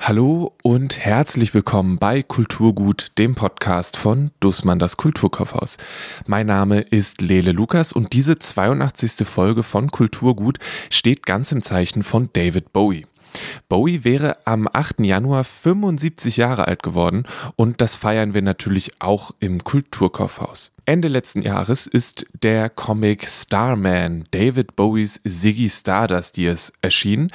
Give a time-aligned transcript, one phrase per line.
[0.00, 5.76] Hallo und herzlich willkommen bei Kulturgut, dem Podcast von Dussmann das Kulturkaufhaus.
[6.26, 9.26] Mein Name ist Lele Lukas und diese 82.
[9.26, 10.58] Folge von Kulturgut
[10.88, 13.06] steht ganz im Zeichen von David Bowie.
[13.68, 15.00] Bowie wäre am 8.
[15.00, 17.24] Januar 75 Jahre alt geworden
[17.56, 20.72] und das feiern wir natürlich auch im Kulturkaufhaus.
[20.86, 27.30] Ende letzten Jahres ist der Comic Starman David Bowies Ziggy Stardust Years erschienen.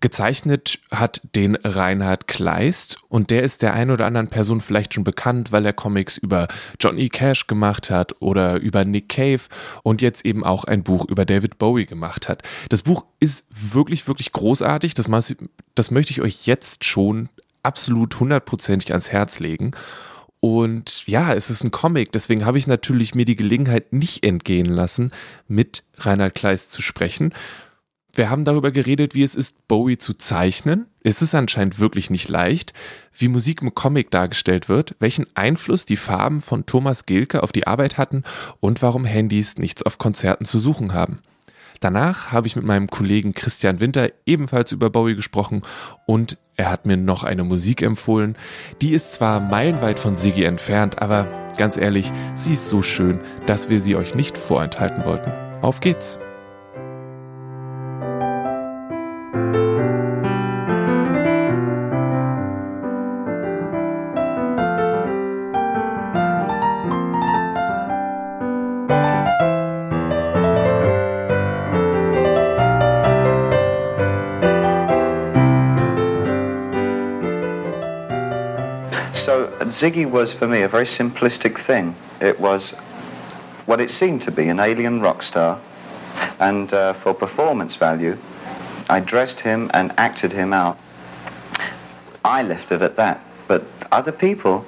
[0.00, 5.04] Gezeichnet hat den Reinhard Kleist und der ist der ein oder anderen Person vielleicht schon
[5.04, 9.42] bekannt, weil er Comics über Johnny Cash gemacht hat oder über Nick Cave
[9.82, 12.42] und jetzt eben auch ein Buch über David Bowie gemacht hat.
[12.68, 14.94] Das Buch ist wirklich, wirklich großartig.
[14.94, 15.06] Das,
[15.74, 17.28] das möchte ich euch jetzt schon
[17.62, 19.72] absolut hundertprozentig ans Herz legen.
[20.40, 24.66] Und ja, es ist ein Comic, deswegen habe ich natürlich mir die Gelegenheit nicht entgehen
[24.66, 25.10] lassen,
[25.48, 27.32] mit Reinhard Kleist zu sprechen.
[28.16, 30.86] Wir haben darüber geredet, wie es ist, Bowie zu zeichnen.
[31.02, 32.72] Es ist anscheinend wirklich nicht leicht,
[33.12, 37.66] wie Musik im Comic dargestellt wird, welchen Einfluss die Farben von Thomas Gilke auf die
[37.66, 38.24] Arbeit hatten
[38.58, 41.20] und warum Handys nichts auf Konzerten zu suchen haben.
[41.80, 45.60] Danach habe ich mit meinem Kollegen Christian Winter ebenfalls über Bowie gesprochen
[46.06, 48.34] und er hat mir noch eine Musik empfohlen.
[48.80, 53.68] Die ist zwar meilenweit von Siggi entfernt, aber ganz ehrlich, sie ist so schön, dass
[53.68, 55.32] wir sie euch nicht vorenthalten wollten.
[55.60, 56.18] Auf geht's!
[79.76, 81.94] Ziggy was for me a very simplistic thing.
[82.18, 82.70] It was
[83.66, 85.60] what it seemed to be an alien rock star,
[86.40, 88.16] and uh, for performance value,
[88.88, 90.78] I dressed him and acted him out.
[92.24, 94.64] I left it at that, but other people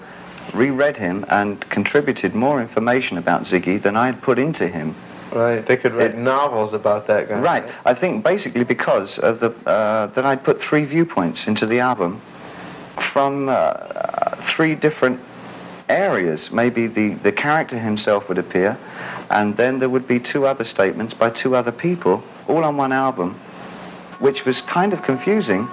[0.52, 4.94] reread him and contributed more information about Ziggy than I had put into him.
[5.32, 7.40] Right, they could write it, novels about that guy.
[7.40, 11.80] Right, I think basically because of the uh, that I'd put three viewpoints into the
[11.80, 12.20] album
[13.00, 15.20] from uh, three different
[15.88, 16.50] areas.
[16.50, 18.78] Maybe the, the character himself would appear,
[19.30, 22.92] and then there would be two other statements by two other people, all on one
[22.92, 23.34] album,
[24.18, 25.66] which was kind of confusing.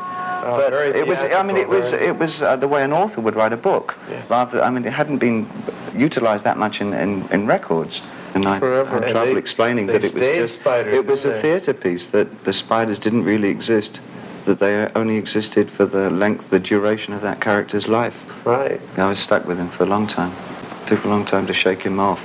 [0.47, 1.23] Oh, but it was.
[1.23, 1.93] I mean, it was.
[1.93, 3.97] It was uh, the way an author would write a book.
[4.07, 4.29] Yes.
[4.29, 5.47] Rather, I mean, it hadn't been
[5.95, 8.01] utilized that much in, in, in records.
[8.35, 8.99] And I Forever.
[8.99, 10.65] had trouble explaining they that it was just.
[10.65, 14.01] It was a theatre piece that the spiders didn't really exist
[14.45, 18.45] that they only existed for the length, the duration of that character's life.
[18.45, 18.79] Right.
[18.97, 20.33] I was stuck with him for a long time.
[20.81, 22.21] It took a long time to shake him off.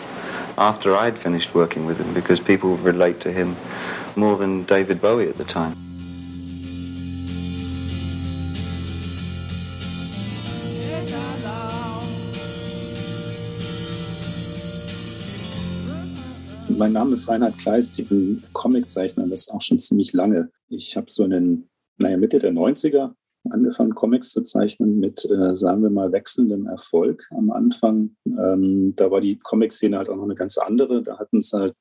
[0.58, 3.56] After I'd finished working with him, because people relate to him
[4.16, 5.76] more than David Bowie at the time.
[16.68, 20.50] Mein Name ist Reinhard Kleist, ich bin Comiczeichner, das ist auch schon ziemlich lange.
[20.68, 21.69] Ich habe so einen
[22.00, 23.12] naja, Mitte der 90er
[23.50, 28.16] angefangen, Comics zu zeichnen mit, äh, sagen wir mal, wechselndem Erfolg am Anfang.
[28.26, 31.02] Ähm, da war die Comic-Szene halt auch noch eine ganz andere.
[31.02, 31.74] Da hatten es halt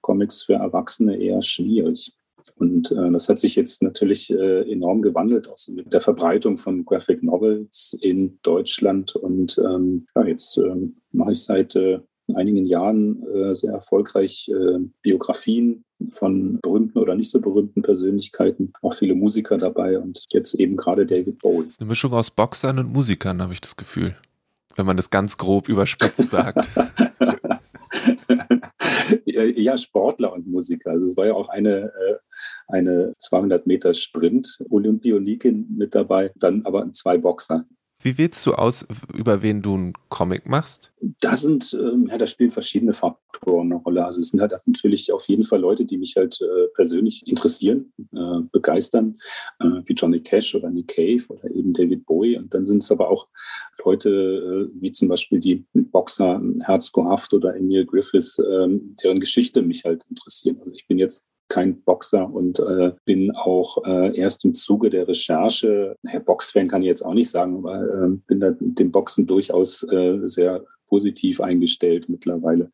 [0.00, 2.14] Comics für Erwachsene eher schwierig.
[2.56, 6.58] Und äh, das hat sich jetzt natürlich äh, enorm gewandelt, auch so mit der Verbreitung
[6.58, 9.16] von Graphic Novels in Deutschland.
[9.16, 12.00] Und ähm, ja, jetzt ähm, mache ich seit äh,
[12.34, 18.94] einigen Jahren äh, sehr erfolgreich äh, Biografien von berühmten oder nicht so berühmten Persönlichkeiten, auch
[18.94, 21.64] viele Musiker dabei und jetzt eben gerade David Bowie.
[21.64, 24.16] Das ist eine Mischung aus Boxern und Musikern, habe ich das Gefühl,
[24.76, 26.68] wenn man das ganz grob überspitzt sagt.
[29.24, 30.90] ja, Sportler und Musiker.
[30.90, 32.16] Also es war ja auch eine, äh,
[32.68, 37.66] eine 200 Meter Sprint Olympionikin mit dabei, dann aber zwei Boxer.
[38.02, 40.90] Wie wählst du aus, über wen du einen Comic machst?
[41.20, 44.04] Da sind, ähm, ja, da spielen verschiedene Faktoren eine Rolle.
[44.04, 47.92] Also es sind halt natürlich auf jeden Fall Leute, die mich halt äh, persönlich interessieren,
[48.12, 49.18] äh, begeistern,
[49.60, 52.38] äh, wie Johnny Cash oder Nick Cave oder eben David Bowie.
[52.38, 53.28] Und dann sind es aber auch
[53.84, 59.84] Leute wie zum Beispiel die Boxer Herzko Haft oder Emil Griffiths, ähm, deren Geschichte mich
[59.84, 60.58] halt interessieren.
[60.60, 65.06] Also ich bin jetzt kein Boxer und äh, bin auch äh, erst im Zuge der
[65.06, 69.26] Recherche, Herr Boxfan kann ich jetzt auch nicht sagen, aber äh, bin da dem Boxen
[69.26, 72.70] durchaus äh, sehr positiv eingestellt mittlerweile.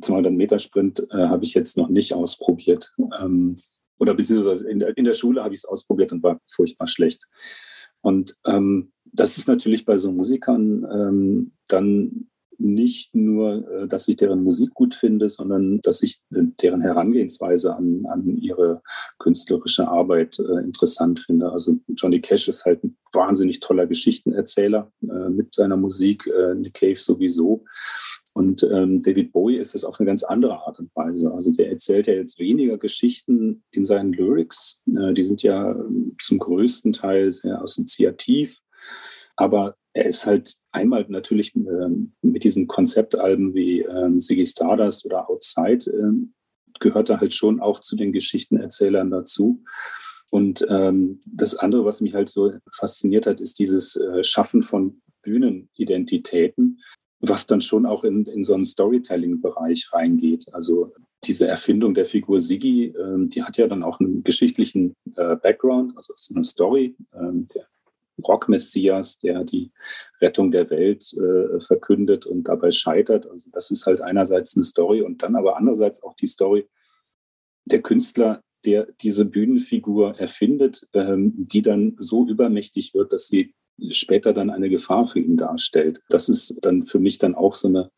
[0.00, 2.94] 200 Meter Sprint äh, habe ich jetzt noch nicht ausprobiert.
[3.20, 3.56] Ähm,
[3.98, 7.26] oder beziehungsweise in der, in der Schule habe ich es ausprobiert und war furchtbar schlecht.
[8.00, 12.27] Und ähm, das ist natürlich bei so Musikern ähm, dann
[12.58, 17.74] nicht nur, äh, dass ich deren Musik gut finde, sondern dass ich äh, deren Herangehensweise
[17.74, 18.82] an, an ihre
[19.18, 21.52] künstlerische Arbeit äh, interessant finde.
[21.52, 26.98] Also Johnny Cash ist halt ein wahnsinnig toller Geschichtenerzähler äh, mit seiner Musik, Nick Cave
[26.98, 27.64] sowieso.
[28.34, 31.32] Und ähm, David Bowie ist es auf eine ganz andere Art und Weise.
[31.32, 34.82] Also der erzählt ja jetzt weniger Geschichten in seinen Lyrics.
[34.86, 38.60] Die sind ja ähm, zum größten Teil sehr assoziativ.
[39.36, 45.28] Aber er ist halt einmal natürlich ähm, mit diesen Konzeptalben wie ähm, Ziggy Stardust oder
[45.28, 46.34] Outside ähm,
[46.78, 49.64] gehört er halt schon auch zu den Geschichtenerzählern dazu.
[50.30, 55.00] Und ähm, das andere, was mich halt so fasziniert hat, ist dieses äh, Schaffen von
[55.22, 56.80] Bühnenidentitäten,
[57.18, 60.44] was dann schon auch in, in so einen Storytelling-Bereich reingeht.
[60.52, 60.92] Also
[61.24, 65.96] diese Erfindung der Figur Siggi, ähm, die hat ja dann auch einen geschichtlichen äh, Background,
[65.96, 66.94] also so eine Story.
[67.14, 67.66] Ähm, der
[68.26, 69.70] Rock-Messias, der die
[70.20, 73.28] Rettung der Welt äh, verkündet und dabei scheitert.
[73.30, 76.68] Also das ist halt einerseits eine Story und dann aber andererseits auch die Story
[77.64, 83.54] der Künstler, der diese Bühnenfigur erfindet, ähm, die dann so übermächtig wird, dass sie
[83.90, 86.02] später dann eine Gefahr für ihn darstellt.
[86.08, 87.90] Das ist dann für mich dann auch so eine,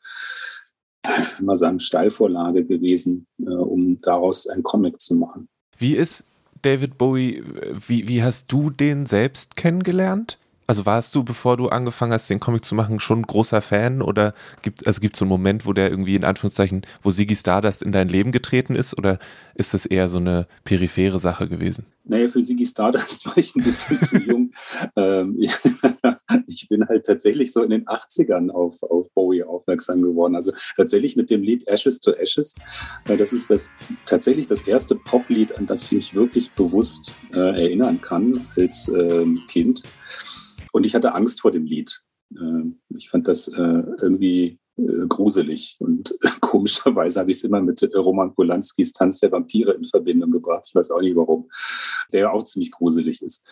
[1.04, 5.48] ich will mal sagen, Steilvorlage gewesen, äh, um daraus ein Comic zu machen.
[5.78, 6.24] Wie ist
[6.62, 7.42] David Bowie,
[7.72, 10.38] wie, wie hast du den selbst kennengelernt?
[10.70, 14.02] Also warst du, bevor du angefangen hast, den Comic zu machen, schon großer Fan?
[14.02, 17.34] Oder gibt also gibt es so einen Moment, wo der irgendwie in Anführungszeichen, wo Siggy
[17.34, 18.96] Stardust in dein Leben getreten ist?
[18.96, 19.18] Oder
[19.56, 21.86] ist das eher so eine periphere Sache gewesen?
[22.04, 24.52] Naja, für Siggy Stardust war ich ein bisschen zu jung.
[24.96, 25.36] Ähm,
[26.46, 30.34] ich bin halt tatsächlich so in den 80ern auf, auf Bowie aufmerksam geworden.
[30.34, 32.54] Also tatsächlich mit dem Lied Ashes to Ashes.
[33.04, 33.70] Das ist das
[34.06, 39.40] tatsächlich das erste Poplied, an das ich mich wirklich bewusst äh, erinnern kann als ähm,
[39.48, 39.82] Kind.
[40.72, 42.02] Und ich hatte Angst vor dem Lied.
[42.36, 45.76] Ähm, ich fand das äh, irgendwie äh, gruselig.
[45.80, 50.30] Und komischerweise habe ich es immer mit äh, Roman Polanskis Tanz der Vampire in Verbindung
[50.30, 50.64] gebracht.
[50.68, 51.50] Ich weiß auch nicht warum.
[52.12, 53.46] Der auch ziemlich gruselig ist.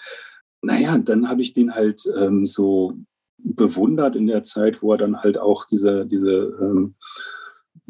[0.63, 2.95] Naja, dann habe ich den halt ähm, so
[3.39, 6.97] bewundert in der Zeit, wo er dann halt auch diese, diese ähm,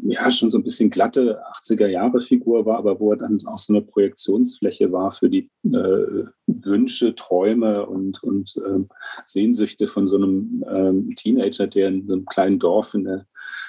[0.03, 3.81] ja, schon so ein bisschen glatte 80er-Jahre-Figur war, aber wo er dann auch so eine
[3.81, 8.89] Projektionsfläche war für die äh, Wünsche, Träume und, und ähm,
[9.25, 13.25] Sehnsüchte von so einem ähm, Teenager, der in einem kleinen Dorf in der,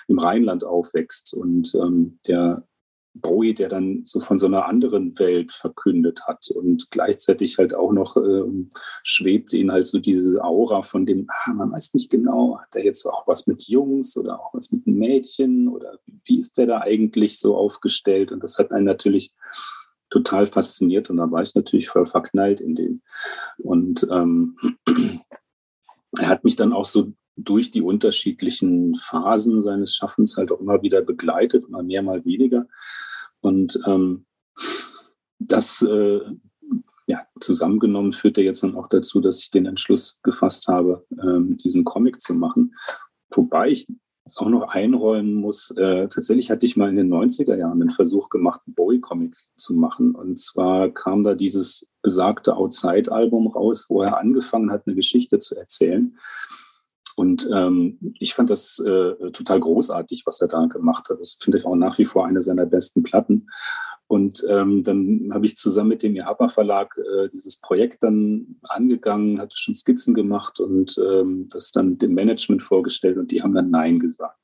[0.09, 2.65] im Rheinland aufwächst und ähm, der
[3.15, 7.93] Bowie, der dann so von so einer anderen Welt verkündet hat und gleichzeitig halt auch
[7.93, 8.45] noch äh,
[9.03, 12.85] schwebt ihn halt so diese Aura von dem, ah, man weiß nicht genau, hat er
[12.85, 16.81] jetzt auch was mit Jungs oder auch was mit Mädchen oder wie ist der da
[16.81, 18.31] eigentlich so aufgestellt?
[18.31, 19.33] Und das hat einen natürlich
[20.11, 23.03] total fasziniert und da war ich natürlich voll verknallt in den.
[23.59, 24.57] Und ähm,
[26.19, 27.13] er hat mich dann auch so
[27.45, 32.67] durch die unterschiedlichen Phasen seines Schaffens halt auch immer wieder begleitet, mal mehr, mal weniger.
[33.41, 34.27] Und ähm,
[35.39, 36.21] das äh,
[37.07, 41.85] ja, zusammengenommen führte jetzt dann auch dazu, dass ich den Entschluss gefasst habe, ähm, diesen
[41.85, 42.75] Comic zu machen.
[43.31, 43.87] Wobei ich
[44.37, 48.29] auch noch einräumen muss, äh, tatsächlich hatte ich mal in den 90er Jahren einen Versuch
[48.29, 50.15] gemacht, einen Bowie-Comic zu machen.
[50.15, 55.57] Und zwar kam da dieses besagte Outside-Album raus, wo er angefangen hat, eine Geschichte zu
[55.57, 56.17] erzählen.
[57.21, 61.21] Und ähm, ich fand das äh, total großartig, was er da gemacht hat.
[61.21, 63.51] Das finde ich auch nach wie vor eine seiner besten Platten.
[64.07, 69.39] Und ähm, dann habe ich zusammen mit dem IHAPA Verlag äh, dieses Projekt dann angegangen,
[69.39, 73.69] hatte schon Skizzen gemacht und ähm, das dann dem Management vorgestellt und die haben dann
[73.69, 74.39] Nein gesagt.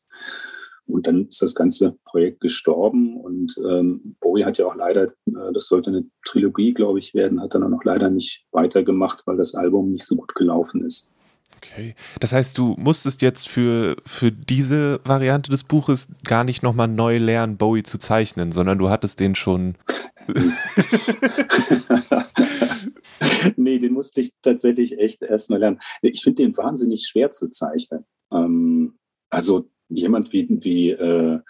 [0.86, 5.52] Und dann ist das ganze Projekt gestorben und ähm, Bowie hat ja auch leider, äh,
[5.54, 9.38] das sollte eine Trilogie, glaube ich, werden, hat dann auch noch leider nicht weitergemacht, weil
[9.38, 11.10] das Album nicht so gut gelaufen ist.
[11.56, 11.94] Okay.
[12.20, 17.18] Das heißt, du musstest jetzt für, für diese Variante des Buches gar nicht nochmal neu
[17.18, 19.76] lernen, Bowie zu zeichnen, sondern du hattest den schon.
[23.56, 25.80] nee, den musste ich tatsächlich echt erst mal lernen.
[26.02, 28.04] Ich finde den wahnsinnig schwer zu zeichnen.
[28.32, 28.98] Ähm,
[29.30, 31.40] also jemand wie, wie äh,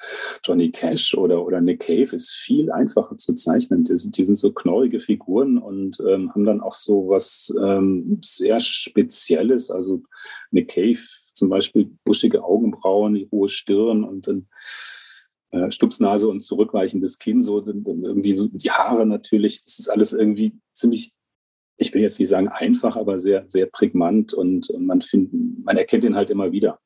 [0.45, 3.85] Johnny Cash oder, oder Nick Cave ist viel einfacher zu zeichnen.
[3.85, 8.61] Die, die sind so knorrige Figuren und ähm, haben dann auch so was ähm, sehr
[8.61, 9.71] Spezielles.
[9.71, 10.03] Also
[10.51, 11.01] Nick Cave
[11.33, 14.49] zum Beispiel buschige Augenbrauen, die hohe Stirn und dann
[15.51, 19.63] äh, Stupsnase und zurückweichendes Kinn, so irgendwie so die Haare natürlich.
[19.63, 21.13] Das ist alles irgendwie ziemlich
[21.79, 25.33] ich will jetzt nicht sagen einfach, aber sehr, sehr prägnant und, und man findet,
[25.65, 26.81] man erkennt ihn halt immer wieder.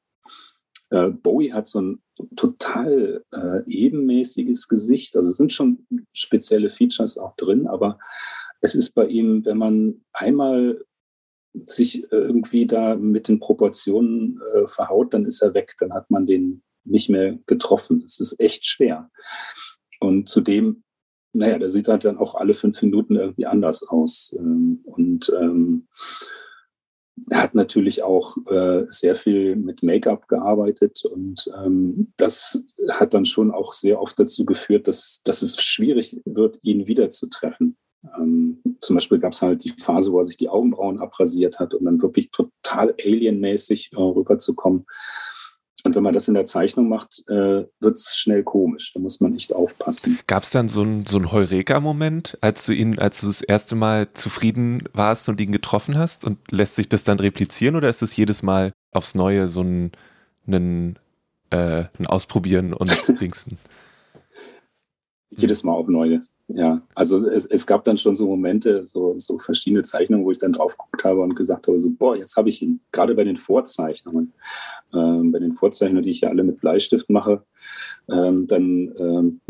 [0.91, 2.03] Äh, Bowie hat so ein
[2.37, 5.17] total äh, ebenmäßiges Gesicht.
[5.17, 7.99] Also es sind schon spezielle Features auch drin, aber
[8.61, 10.85] es ist bei ihm, wenn man einmal
[11.67, 16.27] sich irgendwie da mit den Proportionen äh, verhaut, dann ist er weg, dann hat man
[16.27, 18.03] den nicht mehr getroffen.
[18.05, 19.11] Es ist echt schwer.
[19.99, 20.83] Und zudem,
[21.33, 24.35] naja, der sieht halt dann auch alle fünf Minuten irgendwie anders aus.
[24.39, 25.89] Ähm, und ähm,
[27.53, 33.73] natürlich auch äh, sehr viel mit Make-up gearbeitet und ähm, das hat dann schon auch
[33.73, 37.77] sehr oft dazu geführt, dass, dass es schwierig wird, ihn wiederzutreffen.
[38.17, 41.75] Ähm, zum Beispiel gab es halt die Phase, wo er sich die Augenbrauen abrasiert hat
[41.75, 44.87] und dann wirklich total alienmäßig äh, rüberzukommen.
[45.85, 48.93] Und wenn man das in der Zeichnung macht, äh, wird es schnell komisch.
[48.93, 50.19] Da muss man echt aufpassen.
[50.27, 54.13] Gab es dann so einen so Heureka-Moment, als du ihn, als du das erste Mal
[54.13, 56.25] zufrieden warst und ihn getroffen hast?
[56.25, 59.93] Und lässt sich das dann replizieren oder ist es jedes Mal aufs Neue so ein,
[60.47, 60.99] ein,
[61.51, 63.59] äh, ein Ausprobieren und Dingsen?
[65.31, 66.35] Jedes Mal auch Neues.
[66.49, 70.39] Ja, also es, es gab dann schon so Momente, so, so verschiedene Zeichnungen, wo ich
[70.39, 72.81] dann drauf geguckt habe und gesagt habe, so, boah, jetzt habe ich ihn.
[72.91, 74.33] Gerade bei den Vorzeichnungen,
[74.93, 77.43] ähm, bei den Vorzeichnungen, die ich ja alle mit Bleistift mache,
[78.11, 79.41] ähm, dann ähm,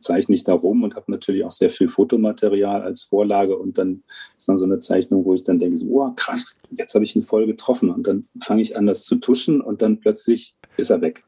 [0.00, 4.02] zeichne ich da rum und habe natürlich auch sehr viel Fotomaterial als Vorlage und dann
[4.36, 7.16] ist dann so eine Zeichnung, wo ich dann denke, so, oh, krass, jetzt habe ich
[7.16, 10.90] ihn voll getroffen und dann fange ich an, das zu tuschen und dann plötzlich ist
[10.90, 11.24] er weg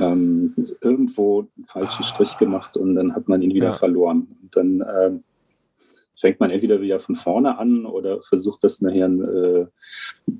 [0.00, 3.72] ähm, irgendwo einen falschen Strich gemacht und dann hat man ihn wieder ja.
[3.72, 4.28] verloren.
[4.42, 5.24] Und dann ähm,
[6.16, 9.66] fängt man entweder wieder von vorne an oder versucht das nachher äh,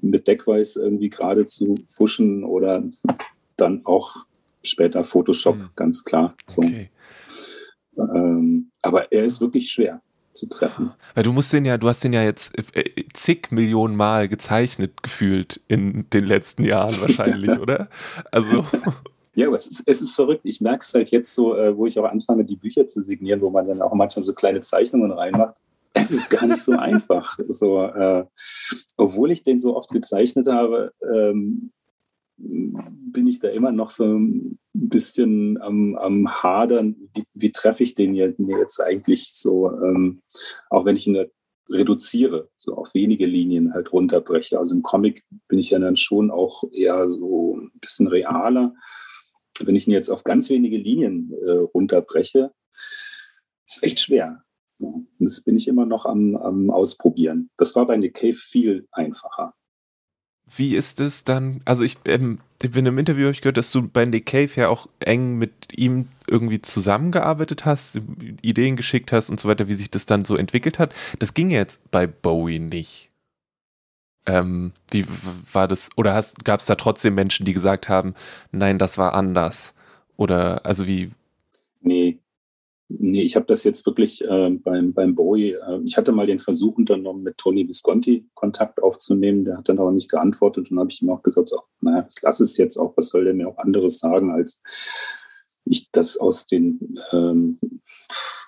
[0.01, 2.83] mit Deckweiß irgendwie gerade zu fuschen oder
[3.57, 4.27] dann auch
[4.63, 5.69] später Photoshop, mhm.
[5.77, 6.35] ganz klar.
[6.47, 6.63] So.
[6.63, 6.91] Okay.
[7.97, 10.01] Ähm, aber er ist wirklich schwer
[10.33, 10.93] zu treffen.
[11.15, 15.03] Weil du musst den ja, du hast den ja jetzt äh, zig Millionen Mal gezeichnet
[15.03, 17.89] gefühlt in den letzten Jahren wahrscheinlich, oder?
[18.33, 18.67] Also
[19.35, 20.43] ja, aber es ist, es ist verrückt.
[20.45, 23.41] Ich merke es halt jetzt so, äh, wo ich auch anfange, die Bücher zu signieren,
[23.41, 25.57] wo man dann auch manchmal so kleine Zeichnungen reinmacht.
[25.93, 27.39] Es ist gar nicht so einfach.
[27.49, 28.25] So, äh,
[28.97, 31.73] obwohl ich den so oft gezeichnet habe, ähm,
[32.37, 37.95] bin ich da immer noch so ein bisschen am, am Hadern, wie, wie treffe ich
[37.95, 40.21] den jetzt eigentlich so, ähm,
[40.69, 41.27] auch wenn ich ihn
[41.71, 44.59] reduziere, so auf wenige Linien halt runterbreche.
[44.59, 48.75] Also im Comic bin ich ja dann schon auch eher so ein bisschen realer
[49.61, 52.53] wenn ich ihn jetzt auf ganz wenige Linien äh, runterbreche,
[53.67, 54.43] ist echt schwer.
[55.19, 57.51] Das bin ich immer noch am, am Ausprobieren.
[57.57, 59.55] Das war bei Nick Cave viel einfacher.
[60.47, 61.63] Wie ist es dann?
[61.65, 64.69] Also ich ähm, in einem Interview habe ich gehört, dass du bei Nick Cave ja
[64.69, 68.01] auch eng mit ihm irgendwie zusammengearbeitet hast,
[68.43, 70.95] Ideen geschickt hast und so weiter, wie sich das dann so entwickelt hat.
[71.19, 73.11] Das ging jetzt bei Bowie nicht.
[74.27, 75.05] Ähm, wie
[75.53, 75.91] war das?
[75.97, 78.15] Oder gab es da trotzdem Menschen, die gesagt haben,
[78.53, 79.75] nein, das war anders?
[80.17, 81.11] Oder also wie?
[81.81, 82.19] Nee,
[82.89, 86.39] nee, ich habe das jetzt wirklich äh, beim, beim Bowie, äh, ich hatte mal den
[86.39, 90.81] Versuch unternommen, mit Tony Visconti Kontakt aufzunehmen, der hat dann aber nicht geantwortet und dann
[90.81, 93.49] habe ich ihm auch gesagt, so, naja, lass es jetzt auch, was soll der mir
[93.49, 94.63] auch anderes sagen, als
[95.65, 97.59] ich das aus den ähm,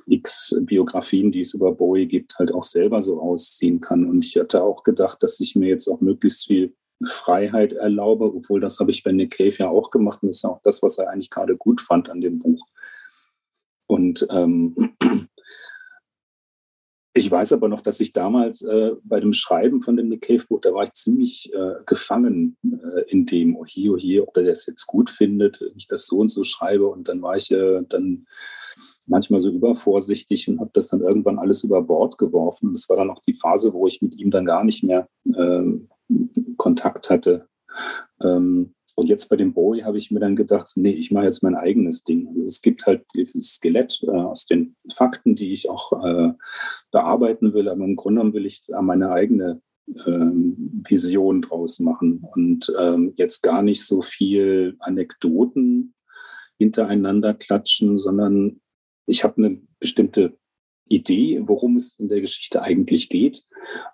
[0.06, 4.06] x Biografien, die es über Bowie gibt, halt auch selber so ausziehen kann.
[4.06, 8.60] Und ich hatte auch gedacht, dass ich mir jetzt auch möglichst viel Freiheit erlaube, obwohl
[8.60, 10.98] das habe ich bei Nick Cave ja auch gemacht und das ist auch das, was
[10.98, 12.66] er eigentlich gerade gut fand an dem Buch.
[13.86, 14.74] Und ähm,
[17.14, 20.44] ich weiß aber noch, dass ich damals äh, bei dem Schreiben von dem Nick Cave
[20.48, 24.36] Buch, da war ich ziemlich äh, gefangen äh, in dem, oh hier, oh hier, ob
[24.38, 26.86] er das jetzt gut findet, wenn ich das so und so schreibe.
[26.86, 28.26] Und dann war ich äh, dann
[29.06, 32.72] manchmal so übervorsichtig und habe das dann irgendwann alles über Bord geworfen.
[32.72, 35.62] Das war dann auch die Phase, wo ich mit ihm dann gar nicht mehr äh,
[36.56, 37.48] Kontakt hatte.
[38.22, 41.42] Ähm, und jetzt bei dem Bowie habe ich mir dann gedacht, nee, ich mache jetzt
[41.42, 42.28] mein eigenes Ding.
[42.28, 46.32] Also es gibt halt dieses Skelett äh, aus den Fakten, die ich auch äh,
[46.90, 49.60] bearbeiten will, aber im Grunde genommen will ich da meine eigene
[50.06, 55.94] ähm, Vision draus machen und ähm, jetzt gar nicht so viel Anekdoten
[56.58, 58.60] hintereinander klatschen, sondern
[59.06, 60.36] ich habe eine bestimmte
[60.88, 63.44] Idee, worum es in der Geschichte eigentlich geht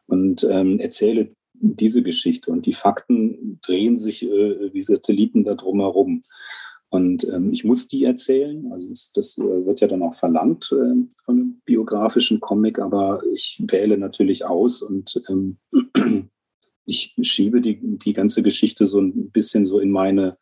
[0.07, 2.51] und ähm, erzähle diese Geschichte.
[2.51, 6.23] Und die Fakten drehen sich äh, wie Satelliten da drumherum.
[6.91, 8.71] Und ähm, ich muss die erzählen.
[8.71, 13.23] Also das, das äh, wird ja dann auch verlangt äh, von einem biografischen Comic, aber
[13.33, 15.57] ich wähle natürlich aus und ähm,
[16.85, 20.37] ich schiebe die, die ganze Geschichte so ein bisschen so in meine,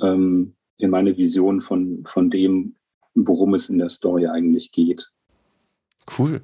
[0.00, 2.76] ähm, in meine Vision von, von dem,
[3.14, 5.10] worum es in der Story eigentlich geht.
[6.18, 6.42] Cool.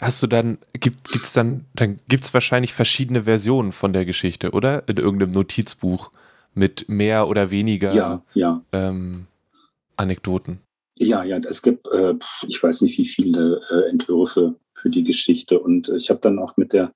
[0.00, 4.52] Hast du dann, gibt es dann, dann gibt es wahrscheinlich verschiedene Versionen von der Geschichte,
[4.52, 4.88] oder?
[4.88, 6.12] In irgendeinem Notizbuch
[6.54, 8.62] mit mehr oder weniger ja, ja.
[8.72, 9.26] Ähm,
[9.96, 10.60] Anekdoten.
[10.96, 12.14] Ja, ja, es gibt, äh,
[12.46, 15.58] ich weiß nicht, wie viele äh, Entwürfe für die Geschichte.
[15.58, 16.92] Und ich habe dann auch mit der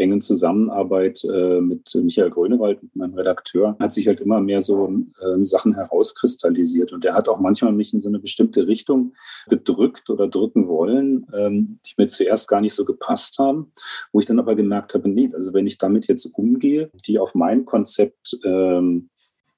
[0.00, 4.92] engen Zusammenarbeit äh, mit Michael Grönewald, mit meinem Redakteur, hat sich halt immer mehr so
[5.20, 6.92] äh, Sachen herauskristallisiert.
[6.92, 9.14] Und er hat auch manchmal mich in so eine bestimmte Richtung
[9.48, 13.72] gedrückt oder drücken wollen, ähm, die mir zuerst gar nicht so gepasst haben,
[14.12, 17.34] wo ich dann aber gemerkt habe, nee, also wenn ich damit jetzt umgehe, die auf
[17.34, 19.10] mein Konzept ähm,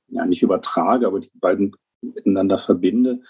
[0.09, 3.21] ja nicht übertrage, aber die beiden miteinander verbinde,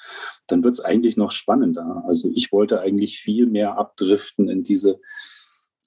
[0.46, 2.02] dann wird es eigentlich noch spannender.
[2.06, 5.00] Also ich wollte eigentlich viel mehr abdriften in diese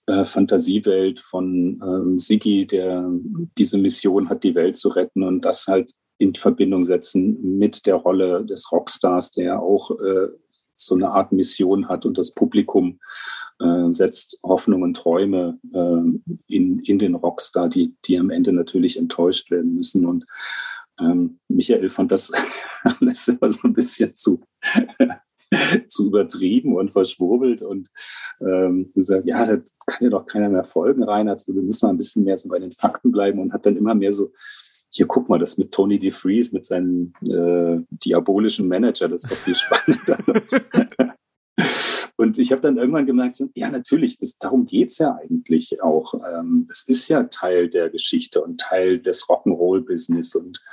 [0.07, 3.09] äh, Fantasiewelt von ähm, Siggi, der
[3.57, 7.95] diese Mission hat, die Welt zu retten und das halt in Verbindung setzen mit der
[7.95, 10.27] Rolle des Rockstars, der auch äh,
[10.75, 12.99] so eine Art Mission hat und das Publikum
[13.59, 18.97] äh, setzt Hoffnung und Träume äh, in, in den Rockstar, die, die am Ende natürlich
[18.97, 20.05] enttäuscht werden müssen.
[20.05, 20.25] Und
[20.99, 22.31] ähm, Michael fand das
[22.83, 24.41] alles immer so ein bisschen zu,
[25.87, 27.89] zu übertrieben und verschwurbelt und
[28.41, 31.29] ähm, gesagt, ja, da kann ja doch keiner mehr folgen rein.
[31.29, 33.77] Also wir müssen mal ein bisschen mehr so bei den Fakten bleiben und hat dann
[33.77, 34.31] immer mehr so,
[34.89, 39.37] hier guck mal, das mit Tony DeFries, mit seinem äh, diabolischen Manager, das ist doch
[39.37, 40.17] viel spannender.
[42.17, 46.13] Und ich habe dann irgendwann gemerkt, ja, natürlich, das, darum geht's ja eigentlich auch.
[46.13, 50.63] Ähm, das ist ja Teil der Geschichte und Teil des Rock'n'Roll-Business und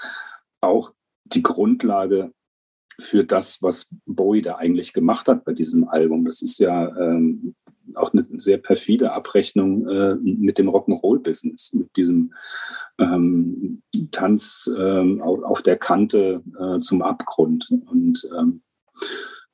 [0.61, 0.93] auch
[1.25, 2.33] die Grundlage
[2.99, 6.25] für das, was Bowie da eigentlich gemacht hat bei diesem Album.
[6.25, 7.55] Das ist ja ähm,
[7.95, 12.33] auch eine sehr perfide Abrechnung äh, mit dem Rock'n'Roll-Business, mit diesem
[12.99, 17.69] ähm, Tanz ähm, auf der Kante äh, zum Abgrund.
[17.87, 18.63] Und ähm,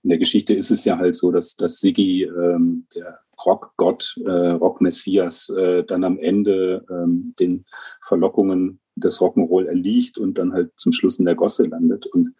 [0.02, 4.50] in der Geschichte ist es ja halt so, dass, dass Siggi, ähm, der Rockgott, äh,
[4.50, 7.64] Rockmessias, äh, dann am Ende ähm, den
[8.02, 12.06] Verlockungen des Rock'n'Roll erliegt und dann halt zum Schluss in der Gosse landet.
[12.06, 12.34] Und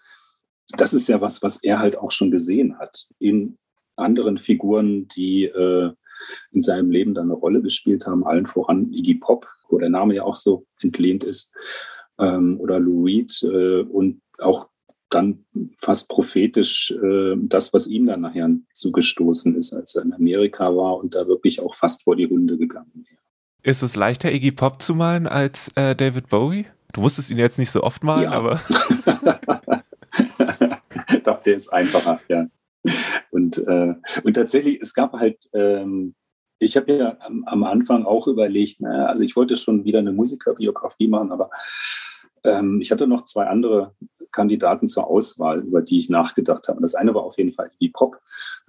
[0.77, 3.57] das ist ja was, was er halt auch schon gesehen hat in
[3.97, 5.93] anderen Figuren, die äh,
[6.53, 10.15] in seinem Leben dann eine Rolle gespielt haben, allen voran Iggy Pop, wo der Name
[10.15, 11.53] ja auch so entlehnt ist,
[12.19, 14.69] ähm, oder Lou Reed äh, und auch
[15.11, 15.47] dann
[15.79, 20.99] fast prophetisch äh, das, was ihm dann nachher zugestoßen ist, als er in Amerika war
[20.99, 23.19] und da wirklich auch fast vor die Hunde gegangen wäre.
[23.63, 26.67] Ist es leichter, Iggy Pop zu malen als äh, David Bowie?
[26.93, 28.33] Du musstest ihn jetzt nicht so oft malen, ja.
[28.33, 28.61] aber.
[31.25, 32.47] Doch, der ist einfacher, ja.
[33.31, 36.15] Und, äh, und tatsächlich, es gab halt, ähm,
[36.59, 40.13] ich habe ja am, am, Anfang auch überlegt, naja, also ich wollte schon wieder eine
[40.13, 41.51] Musikerbiografie machen, aber
[42.45, 43.95] ähm, ich hatte noch zwei andere
[44.31, 46.81] Kandidaten zur Auswahl, über die ich nachgedacht habe.
[46.81, 48.21] Das eine war auf jeden Fall Iggy Pop,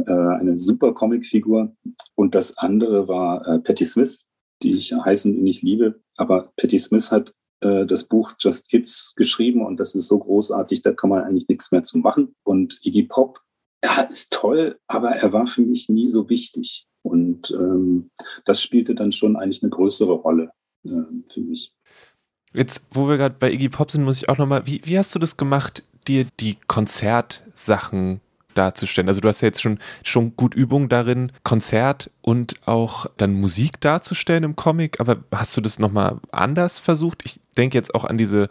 [0.06, 1.76] äh, eine super Comicfigur.
[2.16, 4.26] Und das andere war äh, Patti Smith,
[4.64, 6.00] die ich heißen und nicht liebe.
[6.16, 10.82] Aber Patti Smith hat äh, das Buch Just Kids geschrieben und das ist so großartig,
[10.82, 12.36] da kann man eigentlich nichts mehr zu machen.
[12.44, 13.40] Und Iggy Pop,
[13.84, 16.86] ja, ist toll, aber er war für mich nie so wichtig.
[17.02, 18.12] Und ähm,
[18.46, 20.52] das spielte dann schon eigentlich eine größere Rolle
[20.86, 20.90] äh,
[21.28, 21.74] für mich.
[22.54, 25.14] Jetzt, wo wir gerade bei Iggy Pop sind, muss ich auch nochmal, wie, wie hast
[25.14, 28.22] du das gemacht, dir die Konzertsachen
[28.60, 29.08] darzustellen?
[29.08, 33.82] Also du hast ja jetzt schon, schon gut Übung darin, Konzert und auch dann Musik
[33.82, 37.26] darzustellen im Comic, aber hast du das nochmal anders versucht?
[37.26, 38.50] Ich denke jetzt auch an diese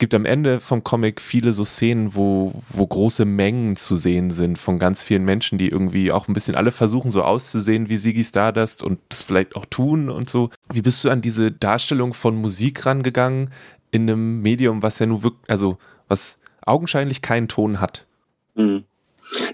[0.00, 4.58] gibt am Ende vom Comic viele so Szenen, wo, wo große Mengen zu sehen sind
[4.58, 8.24] von ganz vielen Menschen, die irgendwie auch ein bisschen alle versuchen, so auszusehen wie Siggy
[8.24, 10.50] Stardust und das vielleicht auch tun und so.
[10.72, 13.50] Wie bist du an diese Darstellung von Musik rangegangen
[13.90, 18.06] in einem Medium, was ja nur wirklich, also was augenscheinlich keinen Ton hat?
[18.54, 18.84] Mhm.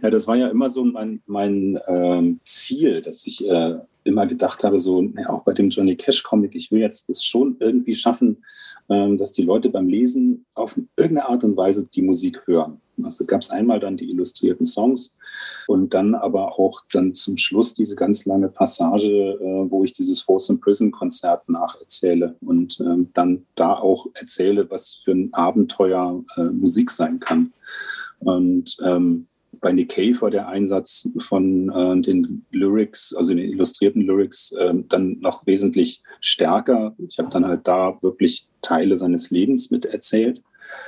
[0.02, 4.62] Ja, das war ja immer so mein, mein ähm, Ziel, dass ich äh, immer gedacht
[4.64, 7.94] habe, so ja, auch bei dem Johnny Cash Comic, ich will jetzt das schon irgendwie
[7.94, 8.44] schaffen,
[8.88, 12.80] ähm, dass die Leute beim Lesen auf irgendeine Art und Weise die Musik hören.
[13.02, 15.16] Also gab es einmal dann die illustrierten Songs
[15.66, 20.22] und dann aber auch dann zum Schluss diese ganz lange Passage, äh, wo ich dieses
[20.22, 26.44] Folsom Prison Konzert nacherzähle und ähm, dann da auch erzähle, was für ein Abenteuer äh,
[26.44, 27.52] Musik sein kann.
[28.20, 29.26] Und ähm,
[29.66, 34.72] bei Nick Cave war der Einsatz von äh, den Lyrics, also den illustrierten Lyrics, äh,
[34.88, 36.94] dann noch wesentlich stärker.
[37.08, 40.40] Ich habe dann halt da wirklich Teile seines Lebens mit erzählt.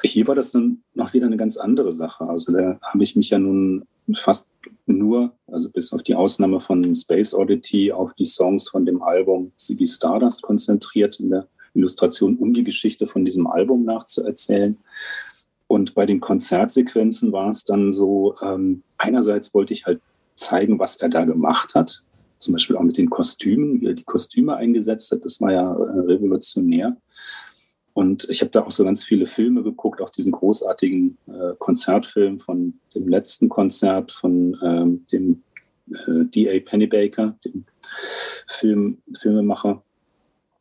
[0.04, 2.28] Hier war das dann noch wieder eine ganz andere Sache.
[2.28, 4.46] Also da habe ich mich ja nun fast
[4.86, 9.50] nur, also bis auf die Ausnahme von Space Oddity, auf die Songs von dem Album
[9.56, 14.76] Ziggy Stardust konzentriert, in der Illustration, um die Geschichte von diesem Album nachzuerzählen.
[15.68, 20.00] Und bei den Konzertsequenzen war es dann so, ähm, einerseits wollte ich halt
[20.34, 22.02] zeigen, was er da gemacht hat,
[22.38, 25.72] zum Beispiel auch mit den Kostümen, wie er die Kostüme eingesetzt hat, das war ja
[25.72, 26.96] äh, revolutionär.
[27.92, 32.38] Und ich habe da auch so ganz viele Filme geguckt, auch diesen großartigen äh, Konzertfilm
[32.38, 35.42] von dem letzten Konzert von ähm, dem
[35.90, 36.60] äh, D.A.
[36.60, 37.64] Pennybaker, dem
[38.46, 39.82] Film, Filmemacher,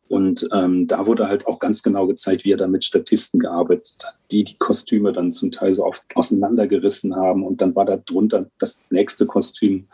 [0.10, 3.98] Und ähm, da wurde halt auch ganz genau gezeigt, wie er da mit Statisten gearbeitet
[4.04, 7.44] hat, die die Kostüme dann zum Teil so oft auseinandergerissen haben.
[7.46, 9.88] Und dann war da drunter das nächste Kostüm.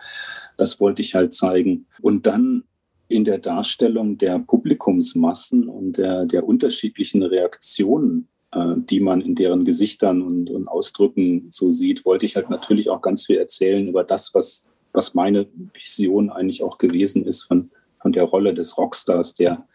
[0.58, 1.88] Das wollte ich halt zeigen.
[2.02, 2.63] Und dann
[3.08, 9.65] in der Darstellung der Publikumsmassen und der, der unterschiedlichen Reaktionen, äh, die man in deren
[9.65, 14.04] Gesichtern und, und Ausdrücken so sieht, wollte ich halt natürlich auch ganz viel erzählen über
[14.04, 17.71] das, was, was meine Vision eigentlich auch gewesen ist von,
[18.02, 19.67] von der Rolle des Rockstars, der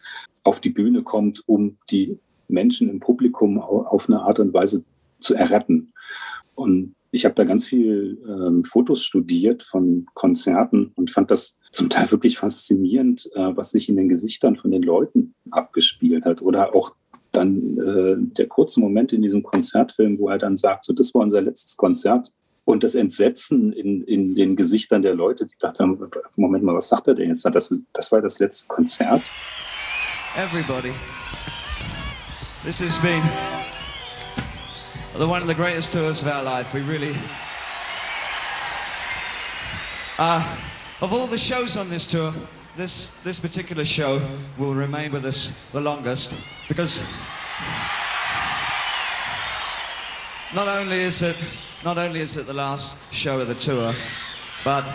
[0.43, 4.83] auf die Bühne kommt, um die Menschen im Publikum auf eine Art und Weise
[5.19, 5.93] zu erretten.
[6.55, 11.89] Und ich habe da ganz viel ähm, Fotos studiert von Konzerten und fand das zum
[11.89, 16.41] Teil wirklich faszinierend, äh, was sich in den Gesichtern von den Leuten abgespielt hat.
[16.41, 16.95] Oder auch
[17.31, 21.21] dann äh, der kurze Moment in diesem Konzertfilm, wo er dann sagt, so das war
[21.21, 22.31] unser letztes Konzert.
[22.65, 25.97] Und das Entsetzen in, in den Gesichtern der Leute, die dachten,
[26.35, 27.43] Moment mal, was sagt er denn jetzt?
[27.45, 29.31] Das, das war das letzte Konzert
[30.35, 30.93] everybody.
[32.63, 33.23] This has been
[35.17, 36.73] the one of the greatest tours of our life.
[36.73, 37.15] We really.
[40.17, 40.57] Uh,
[41.01, 42.33] of all the shows on this tour,
[42.75, 44.21] this, this particular show
[44.57, 46.33] will remain with us the longest
[46.67, 47.01] because
[50.53, 51.37] not only is it
[51.83, 53.93] not only is it the last show of the tour,
[54.65, 54.85] but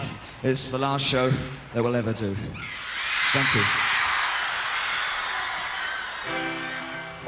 [0.42, 1.32] it's the last show
[1.72, 2.36] that we'll ever do.
[3.32, 3.83] Thank you.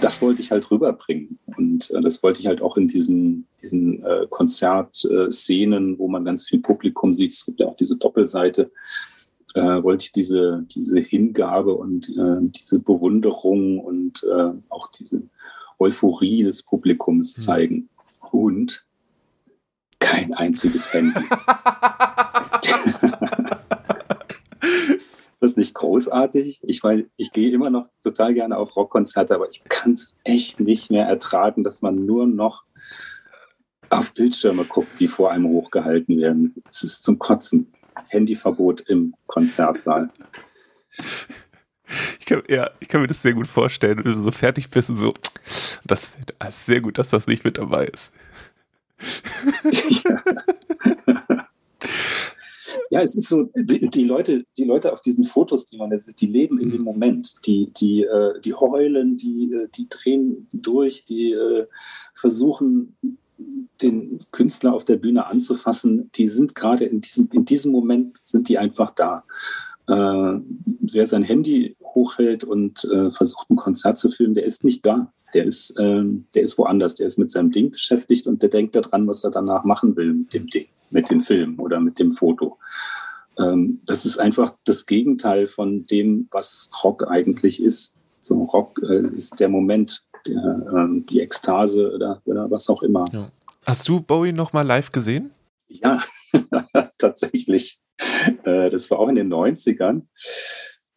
[0.00, 1.38] Das wollte ich halt rüberbringen.
[1.56, 6.46] Und äh, das wollte ich halt auch in diesen, diesen äh, Konzertszenen, wo man ganz
[6.46, 7.32] viel Publikum sieht.
[7.32, 8.70] Es gibt ja auch diese Doppelseite.
[9.54, 15.22] Äh, wollte ich diese, diese Hingabe und äh, diese Bewunderung und äh, auch diese
[15.78, 17.40] Euphorie des Publikums mhm.
[17.40, 17.88] zeigen.
[18.30, 18.84] Und
[19.98, 21.20] kein einziges Handy.
[25.46, 26.60] das nicht großartig?
[26.62, 30.60] Ich weil ich gehe immer noch total gerne auf Rockkonzerte, aber ich kann es echt
[30.60, 32.64] nicht mehr ertragen, dass man nur noch
[33.90, 36.54] auf Bildschirme guckt, die vor einem hochgehalten werden.
[36.68, 37.72] Es ist zum Kotzen.
[38.10, 40.10] Handyverbot im Konzertsaal.
[42.20, 44.90] Ich kann, ja, ich kann mir das sehr gut vorstellen, wenn du so fertig bist
[44.90, 45.14] und so.
[45.84, 48.12] Das, das ist sehr gut, dass das nicht mit dabei ist.
[50.04, 50.22] Ja.
[52.90, 55.98] Ja, es ist so, die, die, Leute, die Leute auf diesen Fotos, die man da
[55.98, 56.84] sieht, die leben in dem mhm.
[56.84, 57.46] Moment.
[57.46, 61.66] Die, die, äh, die heulen, die, äh, die drehen durch, die äh,
[62.14, 62.96] versuchen,
[63.82, 66.10] den Künstler auf der Bühne anzufassen.
[66.14, 69.24] Die sind gerade in diesem, in diesem Moment sind die einfach da.
[69.88, 70.40] Äh,
[70.80, 75.12] wer sein Handy hochhält und äh, versucht, ein Konzert zu filmen, der ist nicht da.
[75.34, 76.94] Der ist, ähm, der ist woanders.
[76.94, 80.14] Der ist mit seinem Ding beschäftigt und der denkt daran, was er danach machen will
[80.14, 82.58] mit dem Ding mit dem Film oder mit dem Foto.
[83.38, 87.96] Ähm, das ist einfach das Gegenteil von dem, was Rock eigentlich ist.
[88.20, 93.04] So Rock äh, ist der Moment, der, ähm, die Ekstase oder, oder was auch immer.
[93.12, 93.30] Ja.
[93.64, 95.30] Hast du Bowie noch mal live gesehen?
[95.68, 96.00] Ja,
[96.98, 97.80] tatsächlich.
[98.44, 100.02] Äh, das war auch in den 90ern.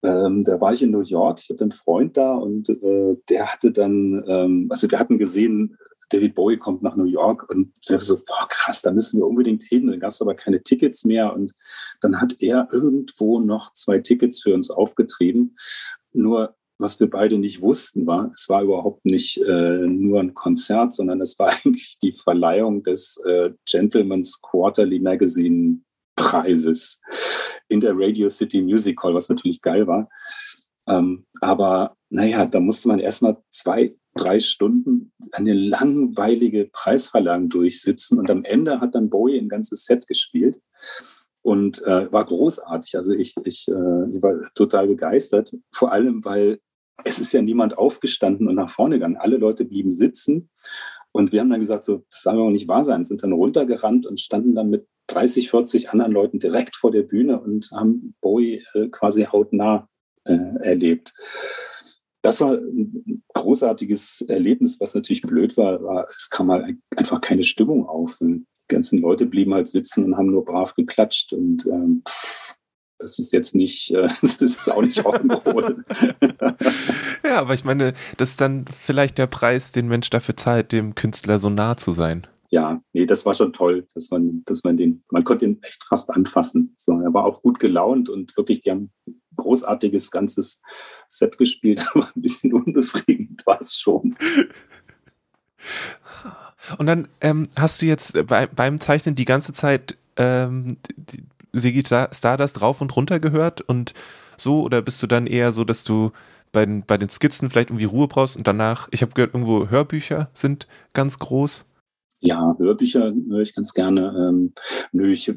[0.01, 3.51] Ähm, da war ich in New York, ich hatte einen Freund da und äh, der
[3.51, 5.77] hatte dann, ähm, also wir hatten gesehen,
[6.09, 9.63] David Bowie kommt nach New York und wir so, boah, krass, da müssen wir unbedingt
[9.63, 9.87] hin.
[9.87, 11.53] Dann gab es aber keine Tickets mehr und
[12.01, 15.55] dann hat er irgendwo noch zwei Tickets für uns aufgetrieben.
[16.11, 20.93] Nur was wir beide nicht wussten, war, es war überhaupt nicht äh, nur ein Konzert,
[20.93, 25.81] sondern es war eigentlich die Verleihung des äh, Gentleman's Quarterly Magazine
[26.15, 27.01] Preises
[27.67, 30.09] in der Radio City Music Hall, was natürlich geil war.
[30.87, 38.29] Ähm, aber naja, da musste man erstmal zwei drei Stunden eine langweilige Preisverleihung durchsitzen und
[38.29, 40.61] am Ende hat dann Bowie ein ganzes Set gespielt
[41.41, 42.95] und äh, war großartig.
[42.95, 46.59] Also ich, ich, äh, ich war total begeistert, vor allem weil
[47.05, 49.17] es ist ja niemand aufgestanden und nach vorne gegangen.
[49.17, 50.49] Alle Leute blieben sitzen
[51.11, 54.05] und wir haben dann gesagt, so, das soll doch nicht wahr sein, sind dann runtergerannt
[54.05, 58.63] und standen dann mit 30, 40 anderen Leuten direkt vor der Bühne und haben Bowie
[58.73, 59.87] äh, quasi hautnah
[60.25, 61.13] äh, erlebt
[62.21, 67.43] das war ein großartiges Erlebnis, was natürlich blöd war, war, es kam halt einfach keine
[67.43, 68.17] Stimmung auf.
[68.19, 72.03] Die ganzen Leute blieben halt sitzen und haben nur brav geklatscht und ähm,
[72.99, 75.83] das ist jetzt nicht, äh, das ist auch nicht Rock'n'Roll.
[77.23, 80.95] ja, aber ich meine, das ist dann vielleicht der Preis, den Mensch dafür zahlt, dem
[80.95, 82.27] Künstler so nah zu sein.
[82.51, 85.83] Ja, nee, das war schon toll, dass man, dass man den, man konnte ihn echt
[85.83, 86.73] fast anfassen.
[86.77, 88.91] So, er war auch gut gelaunt und wirklich, die haben
[89.35, 90.61] großartiges ganzes
[91.09, 94.15] Set gespielt, aber ein bisschen unbefriedigend war es schon.
[96.77, 100.77] Und dann ähm, hast du jetzt bei, beim Zeichnen die ganze Zeit ähm,
[101.51, 103.93] Sigi Stardust drauf und runter gehört und
[104.37, 104.61] so?
[104.61, 106.11] Oder bist du dann eher so, dass du,
[106.51, 109.69] bei den, bei den Skizzen vielleicht irgendwie Ruhe brauchst und danach, ich habe gehört, irgendwo
[109.69, 111.65] Hörbücher sind ganz groß.
[112.21, 114.13] Ja, Hörbücher höre ich ganz gerne.
[114.17, 114.53] Ähm,
[114.91, 115.31] nö, ich,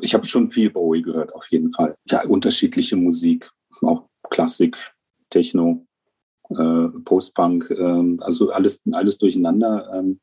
[0.00, 1.96] ich habe schon viel Bowie gehört, auf jeden Fall.
[2.08, 3.50] Ja, unterschiedliche Musik,
[3.82, 4.76] auch Klassik,
[5.30, 5.86] Techno,
[6.50, 9.90] äh, Post-Punk, äh, also alles, alles durcheinander.
[9.94, 10.20] Ähm,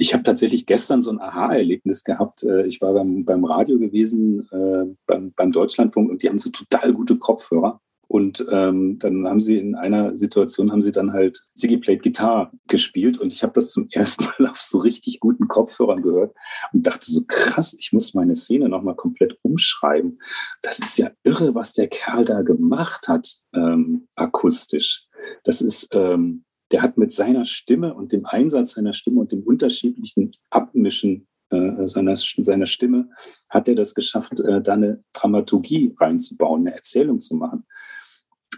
[0.00, 2.44] ich habe tatsächlich gestern so ein Aha-Erlebnis gehabt.
[2.44, 6.50] Äh, ich war beim, beim Radio gewesen, äh, beim, beim Deutschlandfunk, und die haben so
[6.50, 7.80] total gute Kopfhörer.
[8.10, 12.50] Und ähm, dann haben sie in einer Situation haben sie dann halt Siggy Played Guitar
[12.66, 16.34] gespielt und ich habe das zum ersten Mal auf so richtig guten Kopfhörern gehört
[16.72, 20.20] und dachte so krass, ich muss meine Szene nochmal komplett umschreiben.
[20.62, 25.06] Das ist ja irre, was der Kerl da gemacht hat, ähm, akustisch.
[25.44, 29.42] Das ist, ähm, der hat mit seiner Stimme und dem Einsatz seiner Stimme und dem
[29.42, 33.10] unterschiedlichen Abmischen äh, seiner, seiner Stimme
[33.50, 37.64] hat er das geschafft, äh, da eine Dramaturgie reinzubauen, eine Erzählung zu machen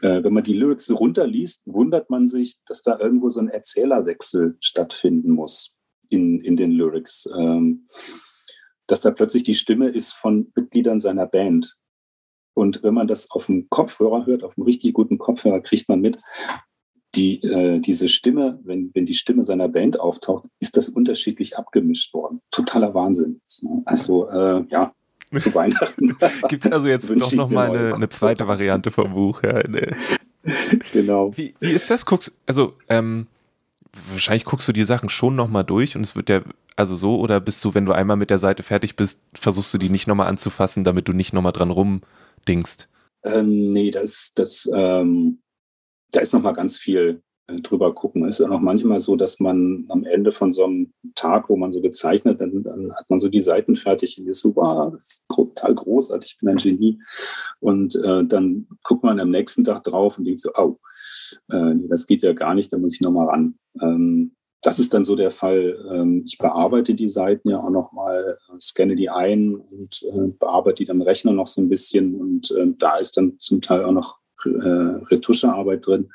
[0.02, 4.56] äh, wenn man die Lyrics runterliest, wundert man sich, dass da irgendwo so ein Erzählerwechsel
[4.60, 5.76] stattfinden muss
[6.08, 7.28] in, in den Lyrics.
[7.36, 7.86] Ähm,
[8.86, 11.76] dass da plötzlich die Stimme ist von Mitgliedern seiner Band.
[12.54, 16.00] Und wenn man das auf dem Kopfhörer hört, auf einem richtig guten Kopfhörer, kriegt man
[16.00, 16.18] mit,
[17.14, 22.12] die, äh, diese Stimme, wenn, wenn die Stimme seiner Band auftaucht, ist das unterschiedlich abgemischt
[22.14, 22.40] worden.
[22.50, 23.40] Totaler Wahnsinn.
[23.84, 24.92] Also äh, ja,
[25.38, 26.16] zu Weihnachten.
[26.48, 29.42] Gibt es also jetzt doch nochmal eine, eine zweite Variante vom Buch?
[29.42, 29.96] Ja, ne.
[30.92, 31.36] Genau.
[31.36, 32.06] Wie, wie ist das?
[32.06, 33.26] Guckst, also, ähm,
[34.10, 36.42] wahrscheinlich guckst du die Sachen schon nochmal durch und es wird ja,
[36.76, 39.78] also so, oder bist du, wenn du einmal mit der Seite fertig bist, versuchst du
[39.78, 42.88] die nicht nochmal anzufassen, damit du nicht nochmal dran rumdingst?
[43.24, 45.40] Ähm, nee, das, das, ähm,
[46.10, 48.24] da ist nochmal ganz viel äh, drüber gucken.
[48.24, 51.72] Es ist auch manchmal so, dass man am Ende von so einem Tag, wo man
[51.72, 52.40] so gezeichnet,
[52.90, 56.38] dann, dann hat man so die Seiten fertig und ist das ist total großartig, ich
[56.38, 57.00] bin ein Genie.
[57.60, 60.78] Und äh, dann guckt man am nächsten Tag drauf und denkt so, oh,
[61.50, 63.54] äh, das geht ja gar nicht, da muss ich nochmal ran.
[63.80, 65.78] Ähm, das ist dann so der Fall.
[65.90, 70.84] Ähm, ich bearbeite die Seiten ja auch nochmal, äh, scanne die ein und äh, bearbeite
[70.84, 72.14] die am Rechner noch so ein bisschen.
[72.14, 76.12] Und äh, da ist dann zum Teil auch noch Retuschearbeit drin.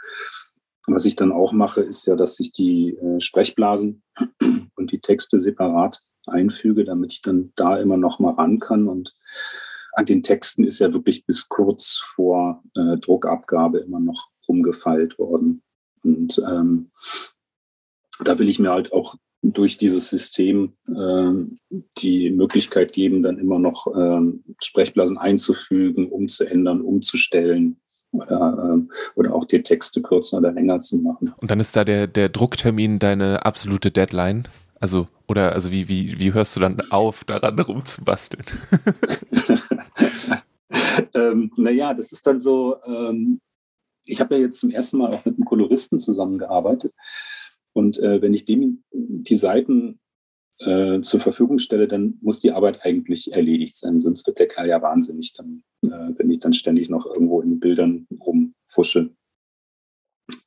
[0.88, 4.02] Was ich dann auch mache, ist ja, dass ich die Sprechblasen
[4.76, 8.88] und die Texte separat einfüge, damit ich dann da immer noch mal ran kann.
[8.88, 9.16] Und
[9.94, 15.64] an den Texten ist ja wirklich bis kurz vor äh, Druckabgabe immer noch rumgefeilt worden.
[16.04, 16.92] Und ähm,
[18.24, 21.60] da will ich mir halt auch durch dieses System ähm,
[21.98, 27.80] die Möglichkeit geben, dann immer noch ähm, Sprechblasen einzufügen, umzuändern, umzustellen,
[28.12, 31.34] oder, ähm, oder auch die Texte kürzer oder länger zu machen.
[31.38, 34.48] Und dann ist da der, der Drucktermin deine absolute Deadline?
[34.80, 38.44] Also, oder also wie, wie, wie hörst du dann auf, daran rumzubasteln?
[41.16, 43.40] ähm, naja, das ist dann so, ähm,
[44.06, 46.94] ich habe ja jetzt zum ersten Mal auch mit einem Koloristen zusammengearbeitet.
[47.74, 50.00] Und äh, wenn ich dem die Seiten
[50.60, 54.00] äh, zur Verfügung stelle, dann muss die Arbeit eigentlich erledigt sein.
[54.00, 57.60] Sonst wird der Kerl ja wahnsinnig, dann, äh, wenn ich dann ständig noch irgendwo in
[57.60, 59.16] Bildern rumfusche.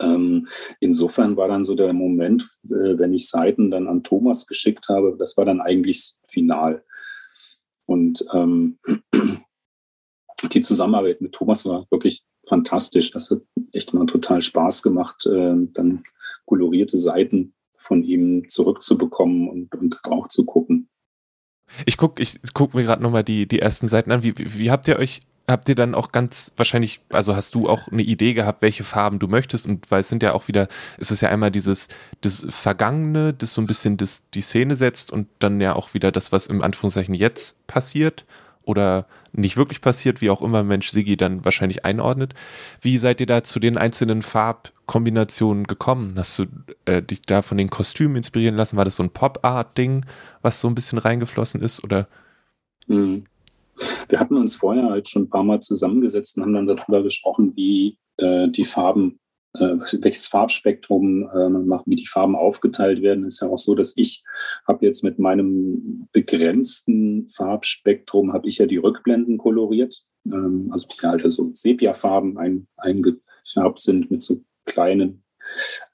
[0.01, 0.49] Ähm,
[0.81, 5.17] insofern war dann so der Moment, äh, wenn ich Seiten dann an Thomas geschickt habe,
[5.19, 6.85] das war dann eigentlich final.
[7.87, 8.79] Und ähm,
[10.53, 13.11] die Zusammenarbeit mit Thomas war wirklich fantastisch.
[13.13, 16.03] Das hat echt mal total Spaß gemacht, äh, dann
[16.45, 20.89] kolorierte Seiten von ihm zurückzubekommen und, und drauf zu gucken.
[21.87, 24.23] Ich gucke ich guck mir gerade nochmal die, die ersten Seiten an.
[24.23, 27.69] Wie, wie, wie habt ihr euch, habt ihr dann auch ganz wahrscheinlich, also hast du
[27.69, 29.67] auch eine Idee gehabt, welche Farben du möchtest?
[29.67, 31.89] Und weil es sind ja auch wieder, es ist ja einmal dieses
[32.21, 36.13] das Vergangene, das so ein bisschen das, die Szene setzt und dann ja auch wieder
[36.13, 38.27] das, was im Anführungszeichen jetzt passiert
[38.63, 42.35] oder nicht wirklich passiert, wie auch immer Mensch Sigi dann wahrscheinlich einordnet.
[42.83, 46.15] Wie seid ihr da zu den einzelnen Farbkombinationen gekommen?
[46.19, 46.45] Hast du
[46.85, 48.77] äh, dich da von den Kostümen inspirieren lassen?
[48.77, 50.05] War das so ein Pop-Art-Ding,
[50.43, 51.83] was so ein bisschen reingeflossen ist?
[51.83, 52.09] Oder?
[52.87, 53.25] Mhm.
[54.09, 57.53] Wir hatten uns vorher halt schon ein paar Mal zusammengesetzt und haben dann darüber gesprochen,
[57.57, 59.19] wie äh, die Farben
[59.55, 63.25] äh, welches Farbspektrum äh, macht, wie die Farben aufgeteilt werden.
[63.25, 64.23] ist ja auch so, dass ich
[64.67, 71.07] habe jetzt mit meinem begrenzten Farbspektrum, habe ich ja die Rückblenden koloriert, ähm, also die
[71.07, 75.25] halt so Sepia-Farben ein, eingefärbt sind mit so kleinen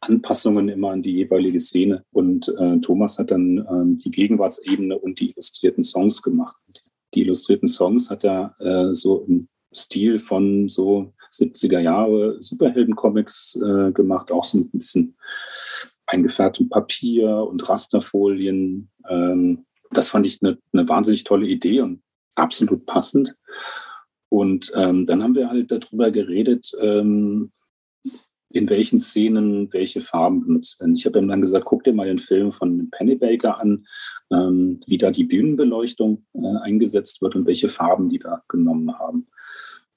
[0.00, 2.04] Anpassungen immer an die jeweilige Szene.
[2.12, 6.56] Und äh, Thomas hat dann ähm, die Gegenwartsebene und die illustrierten Songs gemacht.
[7.14, 13.92] Die illustrierten Songs hat er äh, so im Stil von so 70er Jahre Superhelden-Comics äh,
[13.92, 15.16] gemacht, auch so mit ein bisschen
[16.06, 18.90] eingefärbtem Papier und Rasterfolien.
[19.08, 22.02] Ähm, das fand ich eine, eine wahnsinnig tolle Idee und
[22.34, 23.34] absolut passend.
[24.28, 27.52] Und ähm, dann haben wir halt darüber geredet, ähm,
[28.54, 30.94] in welchen Szenen welche Farben benutzt werden.
[30.94, 33.86] Ich habe ihm dann gesagt, guck dir mal den Film von Pennybaker an,
[34.32, 39.26] ähm, wie da die Bühnenbeleuchtung äh, eingesetzt wird und welche Farben die da genommen haben.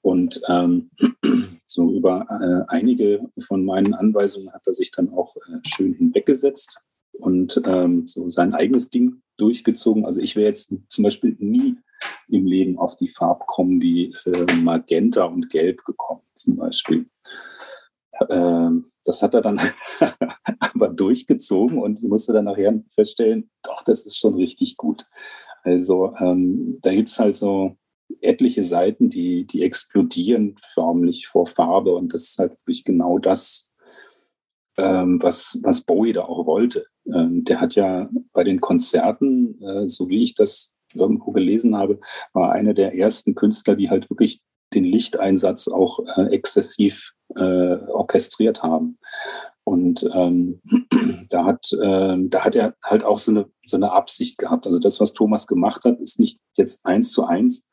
[0.00, 0.90] Und ähm,
[1.66, 6.80] so über äh, einige von meinen Anweisungen hat er sich dann auch äh, schön hinweggesetzt
[7.12, 10.04] und ähm, so sein eigenes Ding durchgezogen.
[10.04, 11.76] Also ich wäre jetzt zum Beispiel nie
[12.28, 17.06] im Leben auf die Farbkombi äh, Magenta und Gelb gekommen, zum Beispiel.
[18.30, 19.60] Ähm, das hat er dann
[20.60, 25.06] aber durchgezogen und musste dann nachher feststellen, doch, das ist schon richtig gut.
[25.62, 27.76] Also ähm, da gibt es halt so
[28.20, 33.72] etliche Seiten, die, die explodieren förmlich vor Farbe und das ist halt wirklich genau das,
[34.76, 36.86] ähm, was, was Bowie da auch wollte.
[37.12, 42.00] Ähm, der hat ja bei den Konzerten, äh, so wie ich das irgendwo gelesen habe,
[42.32, 44.40] war einer der ersten Künstler, die halt wirklich
[44.74, 48.98] den Lichteinsatz auch äh, exzessiv äh, orchestriert haben.
[49.64, 50.62] Und ähm,
[51.28, 54.66] da, hat, äh, da hat er halt auch so eine, so eine Absicht gehabt.
[54.66, 57.68] Also das, was Thomas gemacht hat, ist nicht jetzt eins zu eins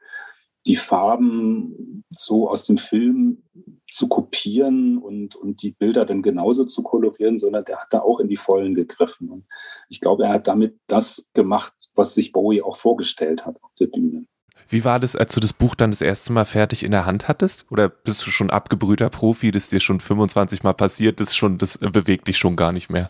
[0.66, 3.44] die Farben so aus dem Film
[3.92, 8.20] zu kopieren und, und die Bilder dann genauso zu kolorieren, sondern der hat da auch
[8.20, 9.30] in die Vollen gegriffen.
[9.30, 9.46] Und
[9.90, 13.88] ich glaube, er hat damit das gemacht, was sich Bowie auch vorgestellt hat auf der
[13.88, 14.26] Bühne.
[14.68, 17.28] Wie war das, als du das Buch dann das erste Mal fertig in der Hand
[17.28, 17.72] hattest?
[17.72, 21.78] Oder bist du schon abgebrühter Profi, das dir schon 25 Mal passiert ist, schon, das
[21.78, 23.10] bewegt dich schon gar nicht mehr?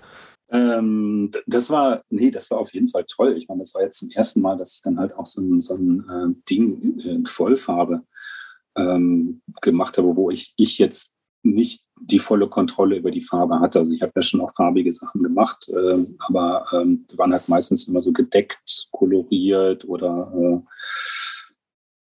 [0.50, 3.36] Ähm, das war, nee, das war auf jeden Fall toll.
[3.38, 5.62] Ich meine, das war jetzt zum ersten Mal, dass ich dann halt auch so ein,
[5.62, 8.04] so ein äh, Ding in Vollfarbe
[8.78, 13.80] ähm, gemacht habe, wo ich, ich jetzt nicht die volle Kontrolle über die Farbe hatte.
[13.80, 17.48] Also ich habe ja schon auch farbige Sachen gemacht, äh, aber ähm, die waren halt
[17.48, 20.60] meistens immer so gedeckt, koloriert oder äh,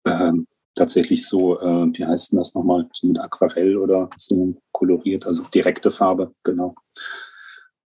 [0.05, 0.33] äh,
[0.75, 5.43] tatsächlich so, äh, wie heißt denn das nochmal, so mit Aquarell oder so koloriert, also
[5.53, 6.75] direkte Farbe, genau.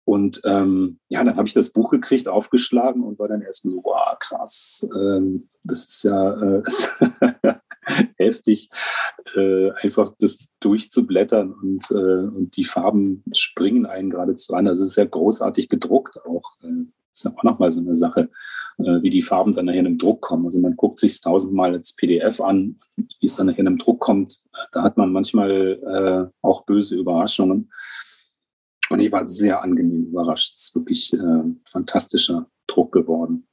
[0.06, 3.84] Und ähm, ja, dann habe ich das Buch gekriegt, aufgeschlagen und war dann erstmal so,
[3.84, 6.64] wow, krass, ähm, das ist ja äh,
[8.18, 8.70] heftig,
[9.36, 14.68] äh, einfach das durchzublättern und, äh, und die Farben springen einen geradezu an.
[14.68, 16.58] Also es ist ja großartig gedruckt auch.
[17.14, 18.30] Äh, ist ja auch nochmal so eine Sache,
[18.80, 20.46] äh, wie die Farben dann nachher in einem Druck kommen.
[20.46, 24.00] Also man guckt sich tausendmal als PDF an, wie es dann nachher in einem Druck
[24.00, 24.42] kommt.
[24.72, 27.72] Da hat man manchmal äh, auch böse Überraschungen.
[28.90, 30.54] Und ich war sehr angenehm überrascht.
[30.56, 33.48] Es ist wirklich äh, fantastischer Druck geworden.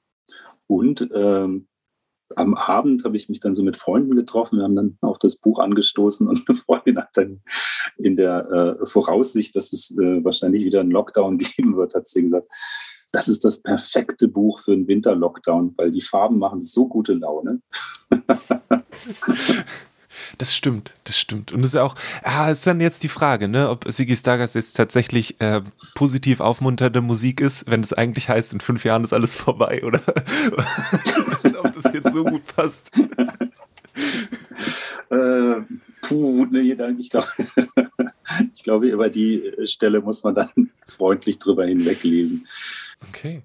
[0.67, 1.67] Und ähm,
[2.37, 4.59] am Abend habe ich mich dann so mit Freunden getroffen.
[4.59, 7.41] Wir haben dann auf das Buch angestoßen und eine Freundin hat dann
[7.97, 12.23] in der äh, Voraussicht, dass es äh, wahrscheinlich wieder einen Lockdown geben wird, hat sie
[12.23, 12.49] gesagt,
[13.13, 17.61] das ist das perfekte Buch für einen Winterlockdown, weil die Farben machen so gute Laune.
[20.39, 21.53] Das stimmt, das stimmt.
[21.53, 24.75] Und das ist auch, ah, ist dann jetzt die Frage, ne, ob Siggy Stardust jetzt
[24.75, 25.63] tatsächlich äh,
[25.95, 30.01] positiv aufmunternde Musik ist, wenn es eigentlich heißt, in fünf Jahren ist alles vorbei, oder
[31.63, 32.93] ob das jetzt so gut passt.
[35.11, 35.57] äh,
[36.03, 37.29] puh, ne, ich glaube,
[38.55, 42.47] ich glaube, über die Stelle muss man dann freundlich drüber hinweglesen.
[43.09, 43.43] Okay.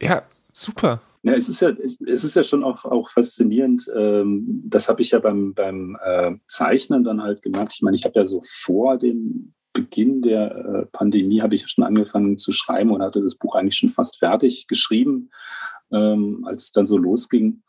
[0.00, 1.02] Ja, super.
[1.22, 3.90] Ja, es ist ja, es, ist ja schon auch, auch faszinierend.
[3.94, 7.74] Ähm, das habe ich ja beim, beim äh, Zeichnen dann halt gemerkt.
[7.74, 11.68] Ich meine, ich habe ja so vor dem Beginn der äh, Pandemie habe ich ja
[11.68, 15.30] schon angefangen zu schreiben und hatte das Buch eigentlich schon fast fertig geschrieben,
[15.92, 17.62] ähm, als es dann so losging.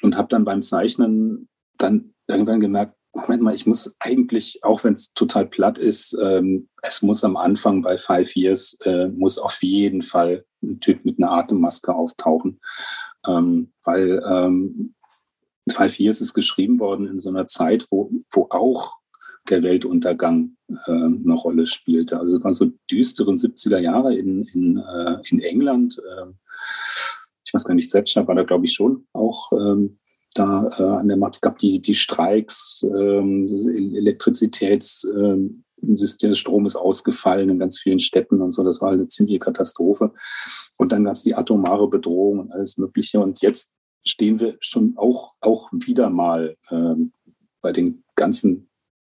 [0.00, 1.48] Und habe dann beim Zeichnen
[1.78, 6.68] dann irgendwann gemerkt, Moment mal, ich muss eigentlich, auch wenn es total platt ist, ähm,
[6.82, 11.18] es muss am Anfang bei Five Years, äh, muss auf jeden Fall ein Typ mit
[11.18, 12.60] einer Atemmaske auftauchen.
[13.26, 14.94] Ähm, weil ähm,
[15.70, 18.94] Five Years ist geschrieben worden in so einer Zeit, wo, wo auch
[19.48, 22.18] der Weltuntergang äh, eine Rolle spielte.
[22.18, 25.98] Also es waren so düstere 70er Jahre in, in, äh, in England.
[25.98, 26.32] Äh,
[27.44, 29.98] ich weiß gar nicht, Thatcher war da, glaube ich, schon auch ähm,
[30.34, 31.34] da äh, an der Macht.
[31.34, 35.64] Es gab die, die Streiks, ähm, Elektrizitäts, ähm,
[35.94, 38.62] System, Strom ist ausgefallen in ganz vielen Städten und so.
[38.62, 40.12] Das war eine ziemliche Katastrophe.
[40.76, 43.20] Und dann gab es die atomare Bedrohung und alles Mögliche.
[43.20, 43.72] Und jetzt
[44.04, 47.12] stehen wir schon auch, auch wieder mal ähm,
[47.60, 48.68] bei den ganzen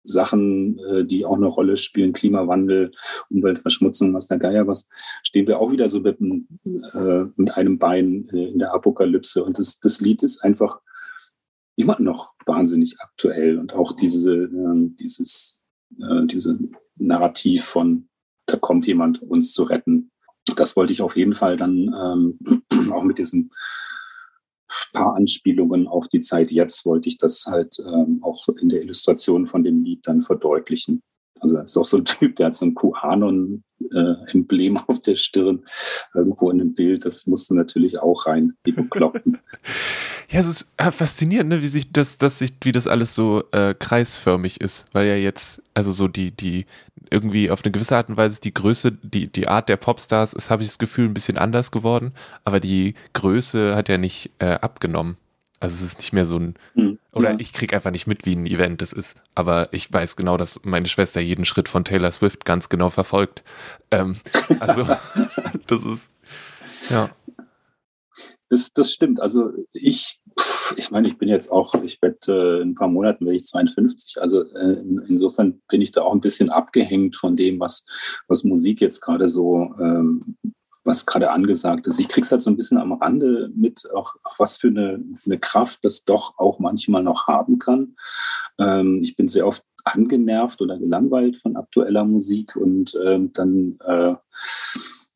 [0.03, 2.91] Sachen, äh, die auch eine Rolle spielen, Klimawandel,
[3.29, 4.89] Umweltverschmutzung, was der Geier was,
[5.23, 9.43] stehen wir auch wieder so mit, äh, mit einem Bein äh, in der Apokalypse.
[9.43, 10.81] Und das, das Lied ist einfach
[11.75, 15.63] immer noch wahnsinnig aktuell und auch diese, äh, dieses,
[15.99, 16.59] äh, diese
[16.95, 18.09] Narrativ von,
[18.45, 20.11] da kommt jemand, uns zu retten.
[20.55, 22.61] Das wollte ich auf jeden Fall dann ähm,
[22.91, 23.51] auch mit diesen
[24.91, 29.47] paar Anspielungen auf die Zeit jetzt wollte ich das halt ähm, auch in der Illustration
[29.47, 31.01] von dem Lied dann verdeutlichen.
[31.39, 32.65] Also er ist auch so ein Typ, der hat so
[33.91, 35.63] ein QAnon-Emblem auf der Stirn
[36.13, 37.05] irgendwo in einem Bild.
[37.05, 39.39] Das musste natürlich auch rein, die Bekloppten.
[40.29, 43.43] ja, es ist äh, faszinierend, ne, wie sich das, dass sich, wie das alles so
[43.51, 46.65] äh, kreisförmig ist, weil ja jetzt, also so die, die,
[47.09, 50.49] irgendwie auf eine gewisse Art und Weise die Größe, die, die Art der Popstars ist,
[50.49, 52.13] habe ich das Gefühl, ein bisschen anders geworden,
[52.43, 55.17] aber die Größe hat ja nicht äh, abgenommen.
[55.63, 57.37] Also es ist nicht mehr so ein, hm, oder ja.
[57.39, 59.17] ich kriege einfach nicht mit, wie ein Event es ist.
[59.33, 63.43] Aber ich weiß genau, dass meine Schwester jeden Schritt von Taylor Swift ganz genau verfolgt.
[63.89, 64.17] Ähm,
[64.59, 64.85] also
[65.67, 66.11] das ist,
[66.89, 67.09] ja.
[68.49, 69.21] Das, das stimmt.
[69.21, 70.19] Also ich,
[70.75, 73.45] ich meine, ich bin jetzt auch, ich werde äh, in ein paar Monaten werde ich
[73.45, 74.21] 52.
[74.21, 77.85] Also äh, in, insofern bin ich da auch ein bisschen abgehängt von dem, was,
[78.27, 80.35] was Musik jetzt gerade so ähm,
[80.83, 81.99] was gerade angesagt ist.
[81.99, 85.03] Ich kriege es halt so ein bisschen am Rande mit, auch, auch was für eine,
[85.25, 87.95] eine, Kraft das doch auch manchmal noch haben kann.
[88.59, 94.15] Ähm, ich bin sehr oft angenervt oder gelangweilt von aktueller Musik und ähm, dann äh,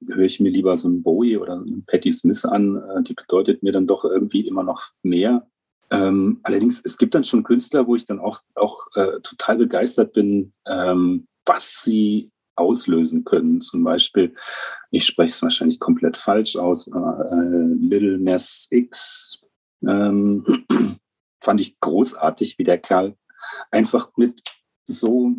[0.09, 2.77] höre ich mir lieber so einen Bowie oder einen Patti Smith an.
[2.77, 5.47] Äh, die bedeutet mir dann doch irgendwie immer noch mehr.
[5.89, 10.13] Ähm, allerdings, es gibt dann schon Künstler, wo ich dann auch, auch äh, total begeistert
[10.13, 13.61] bin, ähm, was sie auslösen können.
[13.61, 14.33] Zum Beispiel,
[14.91, 16.91] ich spreche es wahrscheinlich komplett falsch aus, äh,
[17.79, 19.39] Little Ness X
[19.85, 20.43] ähm,
[21.41, 23.15] fand ich großartig, wie der Kerl
[23.71, 24.41] einfach mit
[24.85, 25.31] so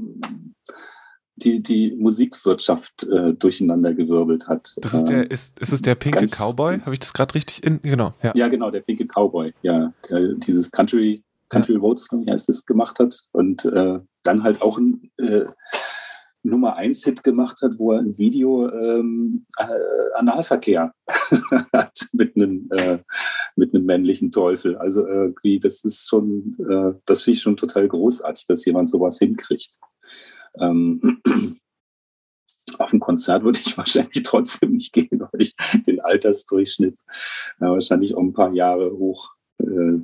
[1.37, 4.75] die, die Musikwirtschaft äh, durcheinander gewirbelt hat.
[4.79, 6.81] Das ist der, ähm, ist, ist es der pinke Ganz, Cowboy?
[6.81, 8.13] Habe ich das gerade richtig in, genau.
[8.23, 8.33] Ja.
[8.35, 11.81] ja, genau, der pinke Cowboy, ja, der dieses Country, Country ja.
[11.81, 13.21] Votes, glaube ich, heißt es, gemacht hat.
[13.33, 15.45] Und äh, dann halt auch ein äh,
[16.43, 20.93] Nummer 1 Hit gemacht hat, wo er ein Video ähm, äh, Analverkehr
[21.73, 22.99] hat mit einem äh,
[23.57, 24.77] mit einem männlichen Teufel.
[24.77, 29.19] Also irgendwie, das ist schon, äh, das finde ich schon total großartig, dass jemand sowas
[29.19, 29.73] hinkriegt.
[30.59, 31.21] Ähm,
[32.79, 35.55] auf ein Konzert würde ich wahrscheinlich trotzdem nicht gehen, weil ich
[35.87, 36.99] den Altersdurchschnitt
[37.61, 39.99] äh, wahrscheinlich auch ein paar Jahre hoch äh,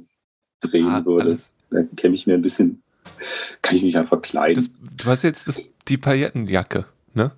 [0.60, 1.24] drehen ah, würde.
[1.24, 1.52] Alles.
[1.70, 2.83] Da käme ich mir ein bisschen
[3.62, 4.54] kann ich mich einfach kleiden.
[4.56, 4.70] Das,
[5.04, 7.32] du hast jetzt das, die Paillettenjacke, ne?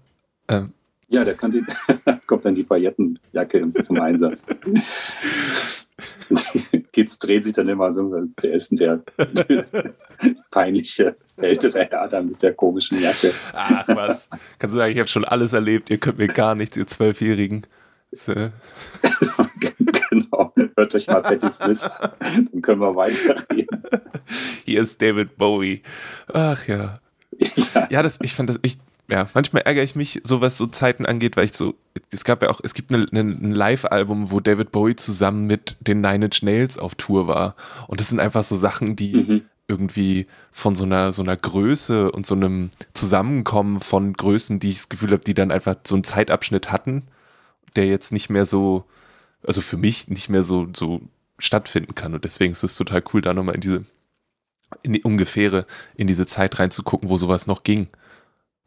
[0.48, 0.72] Ähm.
[1.08, 1.64] Ja, da die,
[2.26, 4.44] kommt dann die Paillettenjacke zum Einsatz.
[6.92, 8.10] Kids drehen sich dann immer so,
[8.40, 9.02] wer ist denn der
[10.50, 13.32] peinliche ältere Herr da mit der komischen Jacke?
[13.52, 16.76] Ach was, kannst du sagen, ich habe schon alles erlebt, ihr könnt mir gar nichts,
[16.76, 17.66] ihr Zwölfjährigen.
[18.12, 18.32] So.
[20.76, 23.82] Hört euch mal Patty Smith an, dann können wir weiterreden.
[24.64, 25.82] Hier ist David Bowie.
[26.32, 27.00] Ach ja.
[27.74, 28.78] Ja, ja das, ich fand das, ich,
[29.08, 31.74] ja, manchmal ärgere ich mich, so was so Zeiten angeht, weil ich so,
[32.10, 35.76] es gab ja auch, es gibt eine, eine, ein Live-Album, wo David Bowie zusammen mit
[35.80, 37.54] den Nine Inch Nails auf Tour war.
[37.86, 39.42] Und das sind einfach so Sachen, die mhm.
[39.68, 44.76] irgendwie von so einer, so einer Größe und so einem Zusammenkommen von Größen, die ich
[44.76, 47.04] das Gefühl habe, die dann einfach so einen Zeitabschnitt hatten,
[47.76, 48.86] der jetzt nicht mehr so,
[49.46, 51.00] also für mich nicht mehr so, so
[51.38, 52.14] stattfinden kann.
[52.14, 53.84] Und deswegen ist es total cool, da nochmal in diese,
[54.82, 55.66] in die ungefähre,
[55.96, 57.88] in diese Zeit reinzugucken, wo sowas noch ging.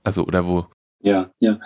[0.04, 0.68] Also, oder wo.
[1.02, 1.60] Ja, ja.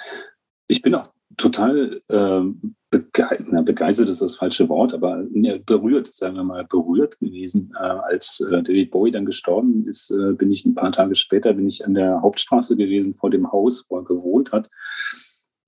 [0.67, 6.13] Ich bin auch total ähm, bege na, begeistert ist das falsche Wort, aber ne, berührt,
[6.13, 7.73] sagen wir mal, berührt gewesen.
[7.75, 11.53] Äh, als äh, David Bowie dann gestorben ist, äh, bin ich ein paar Tage später,
[11.53, 14.69] bin ich an der Hauptstraße gewesen vor dem Haus, wo er gewohnt hat.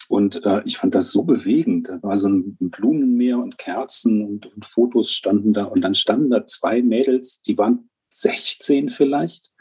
[0.07, 1.89] Und äh, ich fand das so bewegend.
[1.89, 5.65] Da war so ein Blumenmeer und Kerzen und, und, Fotos standen da.
[5.65, 9.51] Und dann standen da zwei Mädels, die waren 16 vielleicht,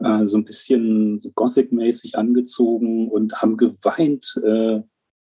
[0.00, 4.82] äh, so ein bisschen Gothic-mäßig angezogen und haben geweint äh,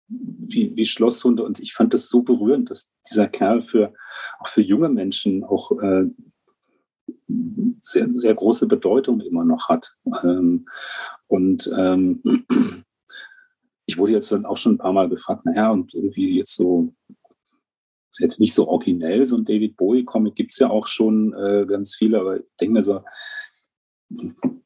[0.08, 1.44] wie, wie Schlosshunde.
[1.44, 3.94] Und ich fand das so berührend, dass dieser Kerl für
[4.40, 6.06] auch für junge Menschen auch äh,
[7.82, 9.96] sehr, sehr große Bedeutung immer noch hat.
[10.24, 10.68] Ähm,
[11.28, 12.22] und ähm,
[13.90, 16.94] ich wurde jetzt dann auch schon ein paar Mal gefragt, naja, und irgendwie jetzt so,
[18.12, 21.66] ist jetzt nicht so originell, so ein David Bowie-Comic gibt es ja auch schon äh,
[21.68, 23.02] ganz viele, aber ich denke mir so,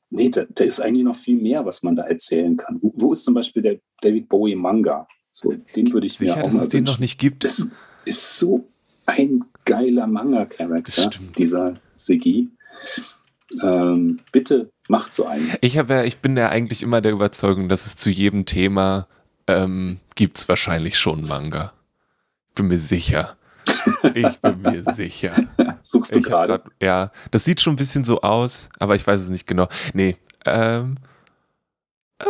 [0.09, 2.79] nee, da, da, ist eigentlich noch viel mehr, was man da erzählen kann.
[2.81, 5.07] Wo, wo ist zum Beispiel der David Bowie-Manga?
[5.31, 7.45] So, den würde ich Sicher, mir auch dass mal es den noch nicht gibt.
[7.45, 7.71] Das
[8.03, 8.67] ist so
[9.05, 12.49] ein geiler Manga-Charakter, dieser Sigi.
[13.61, 15.53] Ähm, bitte macht so einen.
[15.61, 19.07] Ich, habe, ich bin ja eigentlich immer der Überzeugung, dass es zu jedem Thema
[19.47, 21.73] ähm, gibt es wahrscheinlich schon Manga.
[22.55, 23.35] Bin mir sicher.
[24.13, 25.33] Ich bin mir sicher.
[25.81, 26.61] Suchst du gerade?
[26.81, 29.67] Ja, das sieht schon ein bisschen so aus, aber ich weiß es nicht genau.
[29.93, 30.15] Nee,
[30.45, 30.95] ähm,
[32.19, 32.25] äh,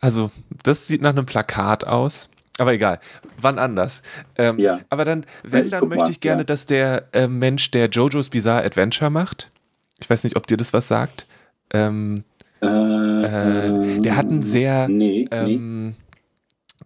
[0.00, 0.30] also,
[0.62, 2.28] das sieht nach einem Plakat aus.
[2.58, 2.98] Aber egal,
[3.40, 4.02] wann anders.
[4.36, 4.80] Ähm, ja.
[4.90, 6.44] Aber dann, wenn, ja, dann möchte mal, ich gerne, ja.
[6.44, 9.50] dass der äh, Mensch, der JoJo's Bizarre Adventure macht,
[10.00, 11.26] ich weiß nicht, ob dir das was sagt,
[11.72, 12.24] ähm,
[12.60, 15.94] Äh, äh, der hat einen sehr, nee, ähm, nee.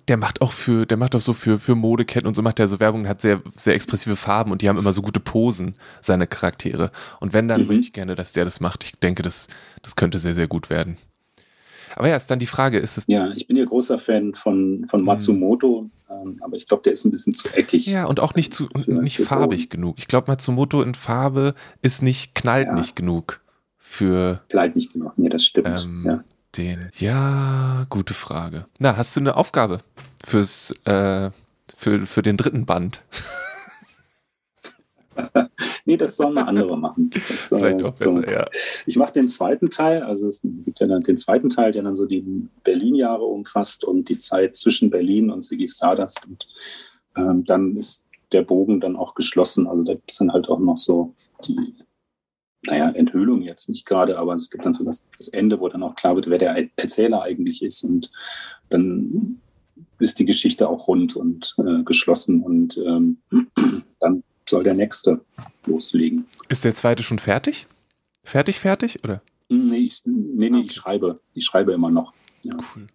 [0.08, 2.68] der macht auch für, der macht auch so für, für Modeketten und so macht er
[2.68, 6.26] so Werbung, hat sehr, sehr expressive Farben und die haben immer so gute Posen, seine
[6.26, 6.90] Charaktere.
[7.20, 7.68] Und wenn, dann mhm.
[7.68, 8.84] möchte ich gerne, dass der das macht.
[8.84, 9.48] Ich denke, das,
[9.82, 10.98] das könnte sehr, sehr gut werden.
[11.96, 13.04] Aber ja, ist dann die Frage, ist es.
[13.06, 15.06] Ja, ich bin ja großer Fan von, von mhm.
[15.06, 17.86] Matsumoto, ähm, aber ich glaube, der ist ein bisschen zu eckig.
[17.86, 19.96] Ja, und auch nicht zu nicht farbig genug.
[19.98, 22.74] Ich glaube, Matsumoto in Farbe ist nicht, knallt ja.
[22.74, 23.41] nicht genug
[23.92, 24.40] für.
[24.48, 25.84] Knallt nicht genug, nee, das stimmt.
[25.84, 26.24] Ähm, ja.
[26.56, 26.90] Den.
[26.98, 28.66] Ja, gute Frage.
[28.78, 29.80] Na, hast du eine Aufgabe
[30.24, 31.30] fürs, äh,
[31.76, 33.02] für, für den dritten Band?
[35.84, 37.10] nee, das sollen mal andere machen.
[37.10, 38.22] Das, Vielleicht äh, auch besser, so.
[38.22, 38.48] ja.
[38.86, 41.96] Ich mache den zweiten Teil, also es gibt ja dann den zweiten Teil, der dann
[41.96, 46.26] so die Berlin-Jahre umfasst und die Zeit zwischen Berlin und Siggy Stardust.
[46.26, 46.48] Und
[47.16, 49.66] ähm, dann ist der Bogen dann auch geschlossen.
[49.66, 51.14] Also da gibt es dann halt auch noch so
[51.46, 51.74] die,
[52.62, 55.82] naja, Enthüllung jetzt nicht gerade, aber es gibt dann so das, das Ende, wo dann
[55.82, 57.82] auch klar wird, wer der Erzähler eigentlich ist.
[57.82, 58.10] Und
[58.70, 59.40] dann
[59.98, 63.18] ist die Geschichte auch rund und äh, geschlossen und ähm,
[64.00, 65.20] dann soll der nächste
[65.66, 66.26] loslegen.
[66.48, 67.66] Ist der zweite schon fertig?
[68.24, 69.22] Fertig, fertig, oder?
[69.48, 71.20] Nee, ich, nee, nee, ich schreibe.
[71.34, 72.12] Ich schreibe immer noch.
[72.42, 72.56] Ja.
[72.56, 72.86] Cool.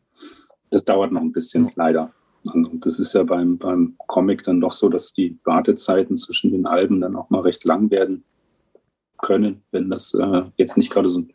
[0.69, 1.71] Das dauert noch ein bisschen, ja.
[1.75, 2.13] leider.
[2.53, 6.65] Und das ist ja beim, beim Comic dann doch so, dass die Wartezeiten zwischen den
[6.65, 8.23] Alben dann auch mal recht lang werden
[9.17, 11.33] können, wenn das äh, jetzt nicht gerade so ein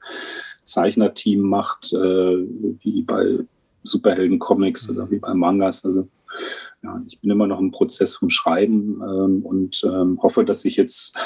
[0.64, 3.39] Zeichnerteam macht, äh, wie bei
[3.85, 5.85] Superhelden-Comics oder wie bei Mangas.
[5.85, 6.09] Also
[6.83, 10.76] ja, ich bin immer noch im Prozess vom Schreiben ähm, und ähm, hoffe, dass ich
[10.76, 11.16] jetzt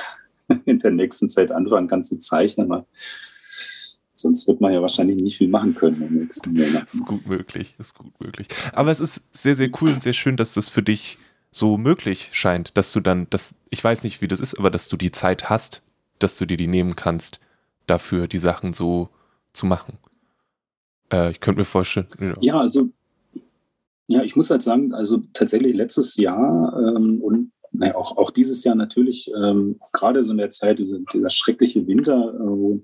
[0.65, 2.85] in der nächsten Zeit anfangen kann zu zeichnen, weil
[4.15, 6.85] sonst wird man ja wahrscheinlich nicht viel machen können im nächsten Monat.
[6.93, 8.49] Ist gut möglich, ist gut möglich.
[8.73, 11.19] Aber es ist sehr, sehr cool und sehr schön, dass das für dich
[11.53, 14.89] so möglich scheint, dass du dann, dass, ich weiß nicht, wie das ist, aber dass
[14.89, 15.83] du die Zeit hast,
[16.19, 17.41] dass du dir die nehmen kannst,
[17.87, 19.09] dafür die Sachen so
[19.53, 19.99] zu machen.
[21.13, 22.09] Äh, ich könnte mir vorstellen.
[22.21, 22.91] Ja, ja also
[24.09, 28.65] ja, ich muss halt sagen, also tatsächlich letztes Jahr ähm, und naja, auch, auch dieses
[28.65, 32.81] Jahr natürlich, ähm, gerade so in der Zeit, diese, dieser schreckliche Winter, äh, wo,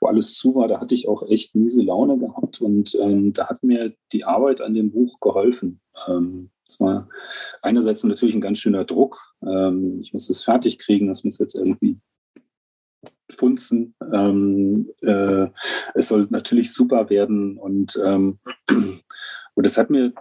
[0.00, 3.48] wo alles zu war, da hatte ich auch echt miese Laune gehabt und ähm, da
[3.48, 5.80] hat mir die Arbeit an dem Buch geholfen.
[6.08, 7.08] Ähm, es war
[7.62, 9.34] einerseits natürlich ein ganz schöner Druck.
[9.46, 11.98] Ähm, ich muss es fertig kriegen, das muss jetzt irgendwie
[13.34, 13.94] funzen.
[14.12, 15.48] Ähm, äh,
[15.94, 18.38] es soll natürlich super werden und, ähm,
[19.54, 20.12] und das hat mir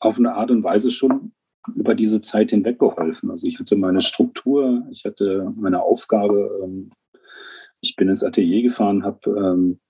[0.00, 1.32] auf eine Art und Weise schon
[1.76, 3.30] über diese Zeit hinweg geholfen.
[3.30, 6.60] Also ich hatte meine Struktur, ich hatte meine Aufgabe.
[6.62, 6.90] Ähm,
[7.80, 9.80] ich bin ins Atelier gefahren, habe ähm,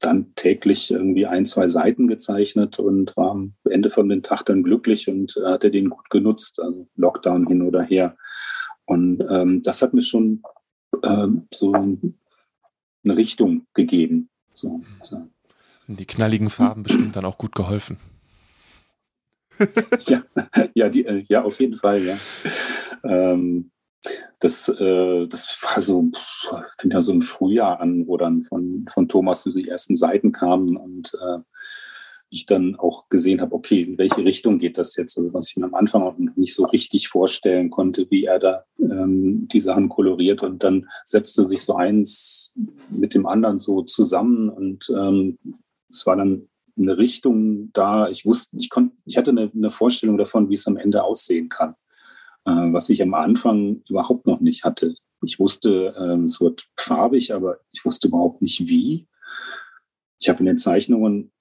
[0.00, 4.62] dann täglich irgendwie ein, zwei Seiten gezeichnet und war am Ende von dem Tag dann
[4.62, 8.16] glücklich und hatte den gut genutzt, also Lockdown hin oder her.
[8.86, 10.42] Und ähm, das hat mir schon
[11.04, 11.72] ähm, so
[13.04, 14.28] eine Richtung gegeben.
[14.52, 15.28] So, so.
[15.86, 17.96] Die knalligen Farben bestimmt dann auch gut geholfen
[20.06, 20.22] ja,
[20.74, 22.16] ja, die, äh, ja, auf jeden Fall, ja.
[23.04, 23.70] Ähm,
[24.40, 26.10] das, äh, das war so,
[26.78, 30.32] fing ja so im Frühjahr an, wo dann von, von Thomas so die ersten Seiten
[30.32, 31.38] kamen und äh,
[32.30, 35.16] ich dann auch gesehen habe, okay, in welche Richtung geht das jetzt?
[35.16, 38.38] Also was ich mir am Anfang auch noch nicht so richtig vorstellen konnte, wie er
[38.38, 42.52] da ähm, die Sachen koloriert und dann setzte sich so eins
[42.90, 45.38] mit dem anderen so zusammen und ähm,
[45.90, 48.08] es war dann eine Richtung da.
[48.08, 51.48] Ich wusste, ich konnte, ich hatte eine, eine Vorstellung davon, wie es am Ende aussehen
[51.48, 51.74] kann,
[52.44, 54.94] äh, was ich am Anfang überhaupt noch nicht hatte.
[55.22, 59.08] Ich wusste, äh, es wird farbig, aber ich wusste überhaupt nicht wie.
[60.20, 61.32] Ich habe in den Zeichnungen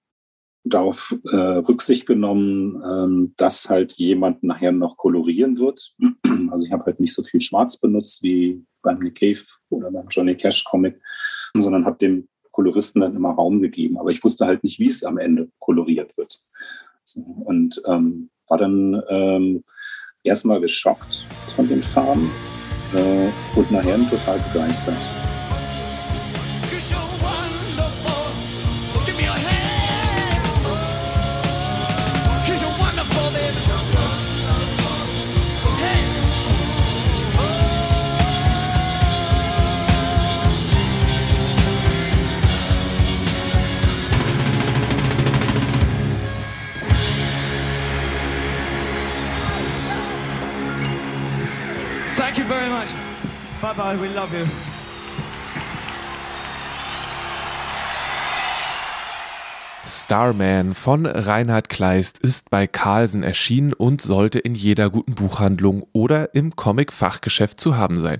[0.69, 5.93] darauf äh, Rücksicht genommen, ähm, dass halt jemand nachher noch kolorieren wird.
[6.49, 10.07] Also ich habe halt nicht so viel Schwarz benutzt wie beim Nick Cave oder beim
[10.09, 10.99] Johnny Cash Comic,
[11.55, 13.97] sondern habe dem Koloristen dann immer Raum gegeben.
[13.97, 16.39] Aber ich wusste halt nicht, wie es am Ende koloriert wird.
[17.03, 19.63] So, und ähm, war dann ähm,
[20.23, 22.31] erstmal geschockt von den Farben
[22.93, 25.26] äh, und nachher total begeistert.
[53.99, 54.45] We love you.
[59.87, 66.35] Starman von Reinhard Kleist ist bei Carlsen erschienen und sollte in jeder guten Buchhandlung oder
[66.35, 68.19] im Comic-Fachgeschäft zu haben sein.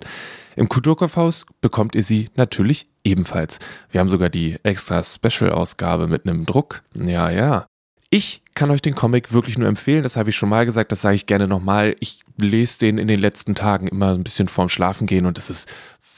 [0.55, 3.59] Im Kulturkaufhaus bekommt ihr sie natürlich ebenfalls.
[3.91, 6.81] Wir haben sogar die extra Special-Ausgabe mit einem Druck.
[6.95, 7.67] Ja, ja.
[8.09, 11.01] Ich kann euch den Comic wirklich nur empfehlen, das habe ich schon mal gesagt, das
[11.01, 11.95] sage ich gerne nochmal.
[11.99, 15.49] Ich lese den in den letzten Tagen immer ein bisschen vorm Schlafen gehen und es
[15.49, 15.67] ist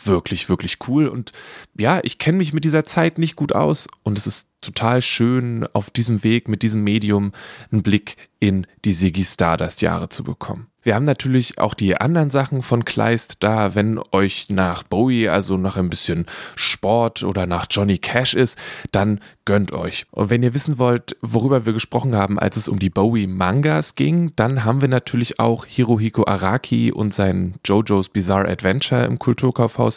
[0.06, 1.08] wirklich, wirklich cool.
[1.08, 1.32] Und
[1.78, 5.66] ja, ich kenne mich mit dieser Zeit nicht gut aus und es ist total schön,
[5.74, 7.32] auf diesem Weg mit diesem Medium
[7.72, 10.68] einen Blick in die Siggy Stardust Jahre zu bekommen.
[10.82, 15.58] Wir haben natürlich auch die anderen Sachen von Kleist da, wenn euch nach Bowie, also
[15.58, 16.26] nach ein bisschen
[16.56, 18.58] Sport oder nach Johnny Cash ist,
[18.94, 20.06] dann gönnt euch.
[20.12, 23.96] Und wenn ihr wissen wollt, worüber wir gesprochen haben, als es um die Bowie Mangas
[23.96, 29.89] ging, dann haben wir natürlich auch Hirohiko Araki und sein JoJo's Bizarre Adventure im Kulturkaufhaus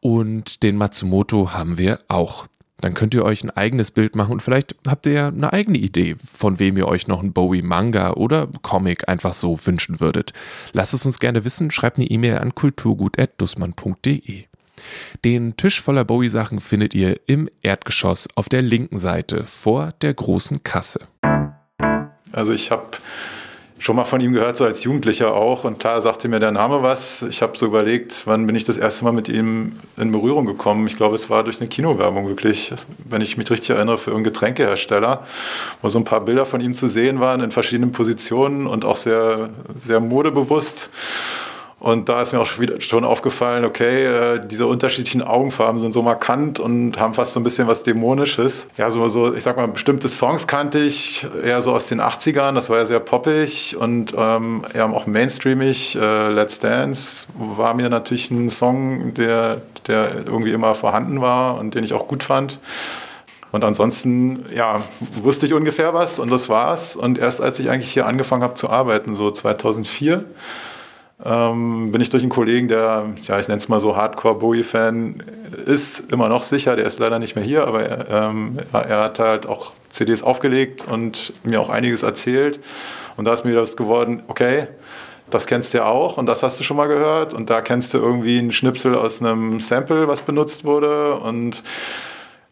[0.00, 2.46] und den Matsumoto haben wir auch.
[2.78, 5.78] Dann könnt ihr euch ein eigenes Bild machen und vielleicht habt ihr ja eine eigene
[5.78, 10.32] Idee, von wem ihr euch noch einen Bowie-Manga oder Comic einfach so wünschen würdet.
[10.72, 14.44] Lasst es uns gerne wissen, schreibt eine E-Mail an kulturgut.dussmann.de.
[15.24, 20.62] Den Tisch voller Bowie-Sachen findet ihr im Erdgeschoss auf der linken Seite vor der großen
[20.62, 21.08] Kasse.
[22.32, 22.90] Also ich habe
[23.78, 25.64] schon mal von ihm gehört, so als Jugendlicher auch.
[25.64, 27.22] Und klar sagte mir der Name was.
[27.22, 30.86] Ich habe so überlegt, wann bin ich das erste Mal mit ihm in Berührung gekommen.
[30.86, 32.72] Ich glaube, es war durch eine Kinowerbung wirklich,
[33.08, 35.24] wenn ich mich richtig erinnere, für irgendeinen Getränkehersteller,
[35.82, 38.96] wo so ein paar Bilder von ihm zu sehen waren in verschiedenen Positionen und auch
[38.96, 40.90] sehr, sehr modebewusst.
[41.84, 46.58] Und da ist mir auch schon aufgefallen, okay, äh, diese unterschiedlichen Augenfarben sind so markant
[46.58, 48.68] und haben fast so ein bisschen was Dämonisches.
[48.78, 52.54] Ja, so, so ich sag mal, bestimmte Songs kannte ich eher so aus den 80ern,
[52.54, 55.94] das war ja sehr poppig und ähm, ja, auch mainstreamig.
[55.96, 61.74] Äh, Let's Dance war mir natürlich ein Song, der, der irgendwie immer vorhanden war und
[61.74, 62.60] den ich auch gut fand.
[63.52, 64.80] Und ansonsten, ja,
[65.22, 66.96] wusste ich ungefähr was und das war's.
[66.96, 70.24] Und erst als ich eigentlich hier angefangen habe zu arbeiten, so 2004,
[71.22, 75.22] ähm, bin ich durch einen Kollegen, der, ja, ich nenne es mal so Hardcore-Bowie-Fan
[75.66, 79.18] ist, immer noch sicher, der ist leider nicht mehr hier, aber er, ähm, er hat
[79.18, 82.58] halt auch CDs aufgelegt und mir auch einiges erzählt.
[83.16, 84.66] Und da ist mir das geworden, okay,
[85.30, 87.94] das kennst du ja auch und das hast du schon mal gehört und da kennst
[87.94, 91.62] du irgendwie einen Schnipsel aus einem Sample, was benutzt wurde und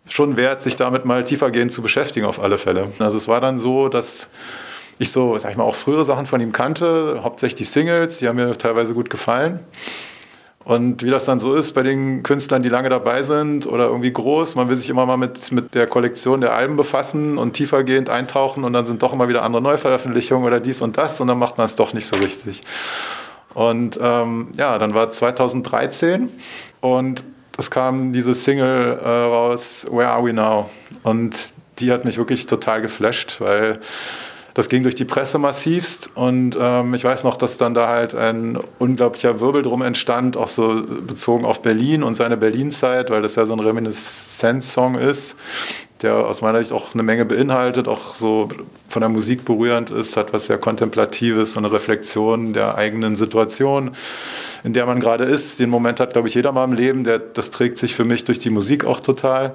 [0.09, 2.89] schon wert, sich damit mal tiefergehend zu beschäftigen auf alle Fälle.
[2.99, 4.29] Also es war dann so, dass
[4.99, 8.37] ich so, sag ich mal, auch frühere Sachen von ihm kannte, hauptsächlich Singles, die haben
[8.37, 9.61] mir teilweise gut gefallen.
[10.65, 14.13] Und wie das dann so ist bei den Künstlern, die lange dabei sind oder irgendwie
[14.13, 18.09] groß, man will sich immer mal mit, mit der Kollektion der Alben befassen und tiefergehend
[18.11, 21.39] eintauchen und dann sind doch immer wieder andere Neuveröffentlichungen oder dies und das und dann
[21.39, 22.63] macht man es doch nicht so richtig.
[23.55, 26.29] Und ähm, ja, dann war 2013
[26.81, 27.25] und
[27.59, 30.71] es kam diese Single äh, raus, Where Are We Now?
[31.03, 33.81] Und die hat mich wirklich total geflasht, weil
[34.55, 38.15] das ging durch die Presse massivst und ähm, ich weiß noch, dass dann da halt
[38.15, 43.37] ein unglaublicher Wirbel drum entstand, auch so bezogen auf Berlin und seine Berlin-Zeit, weil das
[43.37, 45.37] ja so ein Reminiszenz-Song ist,
[46.03, 48.49] der aus meiner Sicht auch eine Menge beinhaltet, auch so
[48.89, 53.93] von der Musik berührend ist, hat was sehr Kontemplatives, so eine Reflexion der eigenen Situation,
[54.65, 55.61] in der man gerade ist.
[55.61, 58.25] Den Moment hat, glaube ich, jeder mal im Leben, der, das trägt sich für mich
[58.25, 59.55] durch die Musik auch total.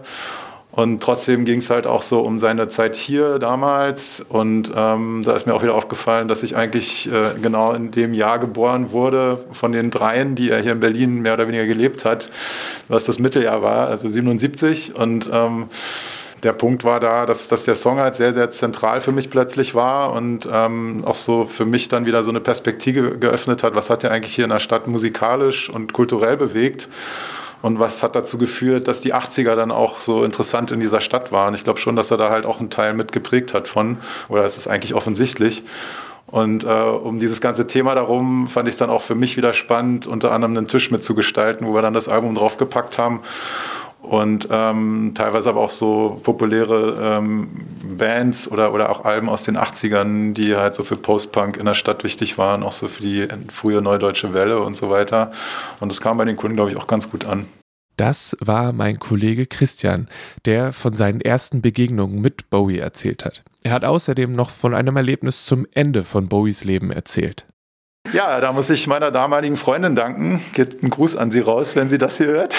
[0.77, 4.23] Und trotzdem ging es halt auch so um seine Zeit hier damals.
[4.29, 8.13] Und ähm, da ist mir auch wieder aufgefallen, dass ich eigentlich äh, genau in dem
[8.13, 12.05] Jahr geboren wurde, von den dreien, die er hier in Berlin mehr oder weniger gelebt
[12.05, 12.29] hat,
[12.89, 14.93] was das Mitteljahr war, also 77.
[14.93, 15.65] Und ähm,
[16.43, 19.73] der Punkt war da, dass, dass der Song halt sehr, sehr zentral für mich plötzlich
[19.73, 23.89] war und ähm, auch so für mich dann wieder so eine Perspektive geöffnet hat, was
[23.89, 26.87] hat er eigentlich hier in der Stadt musikalisch und kulturell bewegt.
[27.61, 31.31] Und was hat dazu geführt, dass die 80er dann auch so interessant in dieser Stadt
[31.31, 31.53] waren?
[31.55, 33.97] Ich glaube schon, dass er da halt auch einen Teil mit geprägt hat von,
[34.29, 35.63] oder es ist eigentlich offensichtlich.
[36.27, 39.53] Und äh, um dieses ganze Thema darum fand ich es dann auch für mich wieder
[39.53, 43.21] spannend, unter anderem einen Tisch mitzugestalten, wo wir dann das Album draufgepackt haben
[44.09, 47.49] und ähm, teilweise aber auch so populäre ähm,
[47.97, 51.73] Bands oder, oder auch Alben aus den 80ern, die halt so für Post-Punk in der
[51.73, 55.31] Stadt wichtig waren, auch so für die frühe Neudeutsche Welle und so weiter.
[55.79, 57.45] Und das kam bei den Kunden, glaube ich, auch ganz gut an.
[57.97, 60.07] Das war mein Kollege Christian,
[60.45, 63.43] der von seinen ersten Begegnungen mit Bowie erzählt hat.
[63.63, 67.47] Er hat außerdem noch von einem Erlebnis zum Ende von Bowies Leben erzählt.
[68.13, 70.41] Ja, da muss ich meiner damaligen Freundin danken.
[70.53, 72.55] Geht einen Gruß an sie raus, wenn sie das hier hört.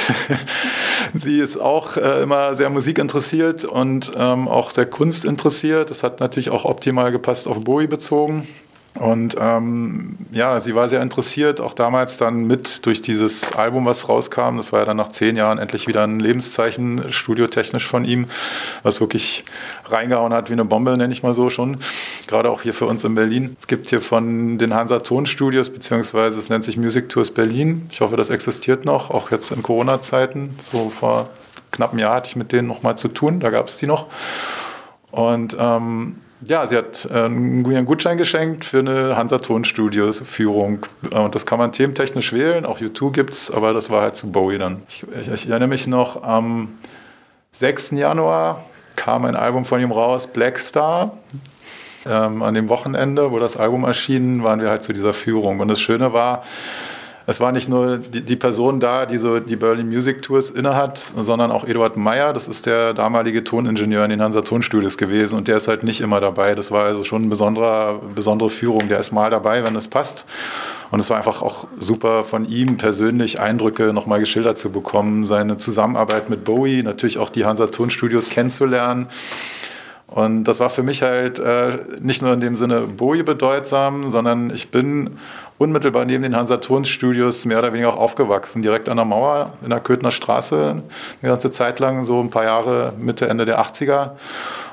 [1.15, 5.91] sie ist auch äh, immer sehr musikinteressiert und ähm, auch sehr kunstinteressiert.
[5.91, 8.47] Das hat natürlich auch optimal gepasst auf Bowie bezogen.
[8.95, 14.09] Und ähm, ja, sie war sehr interessiert, auch damals dann mit durch dieses Album, was
[14.09, 14.57] rauskam.
[14.57, 18.27] Das war ja dann nach zehn Jahren endlich wieder ein Lebenszeichen, studiotechnisch von ihm,
[18.83, 19.45] was wirklich
[19.85, 21.77] reingehauen hat wie eine Bombe, nenne ich mal so schon.
[22.27, 23.57] Gerade auch hier für uns in Berlin.
[23.61, 27.87] Es gibt hier von den Hansa Tonstudios, beziehungsweise es nennt sich Music Tours Berlin.
[27.91, 30.57] Ich hoffe, das existiert noch, auch jetzt in Corona-Zeiten.
[30.61, 31.29] So vor
[31.71, 33.87] knapp einem Jahr hatte ich mit denen noch mal zu tun, da gab es die
[33.87, 34.07] noch.
[35.13, 40.87] Und ähm, ja, sie hat äh, einen Gutschein geschenkt für eine Hansa Tonstudios Führung.
[41.11, 42.65] Äh, und das kann man thementechnisch wählen.
[42.65, 44.83] Auch YouTube gibt es, aber das war halt zu Bowie dann.
[44.89, 46.79] Ich, ich, ich, erinnere mich noch, am
[47.53, 47.93] 6.
[47.93, 48.65] Januar
[48.97, 51.17] kam ein Album von ihm raus, Black Star.
[52.07, 55.61] Ähm, an dem Wochenende, wo das Album erschien, waren wir halt zu dieser Führung.
[55.61, 56.45] Und das Schöne war,
[57.29, 60.97] es war nicht nur die, die, Person da, die so die Berlin Music Tours innehat,
[60.97, 65.47] sondern auch Eduard Meyer, das ist der damalige Toningenieur in den Hansa Tonstudios gewesen und
[65.47, 66.55] der ist halt nicht immer dabei.
[66.55, 68.89] Das war also schon eine besondere, besondere Führung.
[68.89, 70.25] Der ist mal dabei, wenn es passt.
[70.91, 75.59] Und es war einfach auch super von ihm persönlich Eindrücke nochmal geschildert zu bekommen, seine
[75.59, 79.07] Zusammenarbeit mit Bowie, natürlich auch die Hansa Tonstudios kennenzulernen.
[80.09, 84.51] Und das war für mich halt äh, nicht nur in dem Sinne Bowie bedeutsam, sondern
[84.51, 85.19] ich bin
[85.59, 89.81] unmittelbar neben den Hansa-Turns-Studios mehr oder weniger auch aufgewachsen, direkt an der Mauer in der
[89.81, 90.83] Köthner Straße,
[91.21, 94.13] eine ganze Zeit lang, so ein paar Jahre Mitte, Ende der 80er.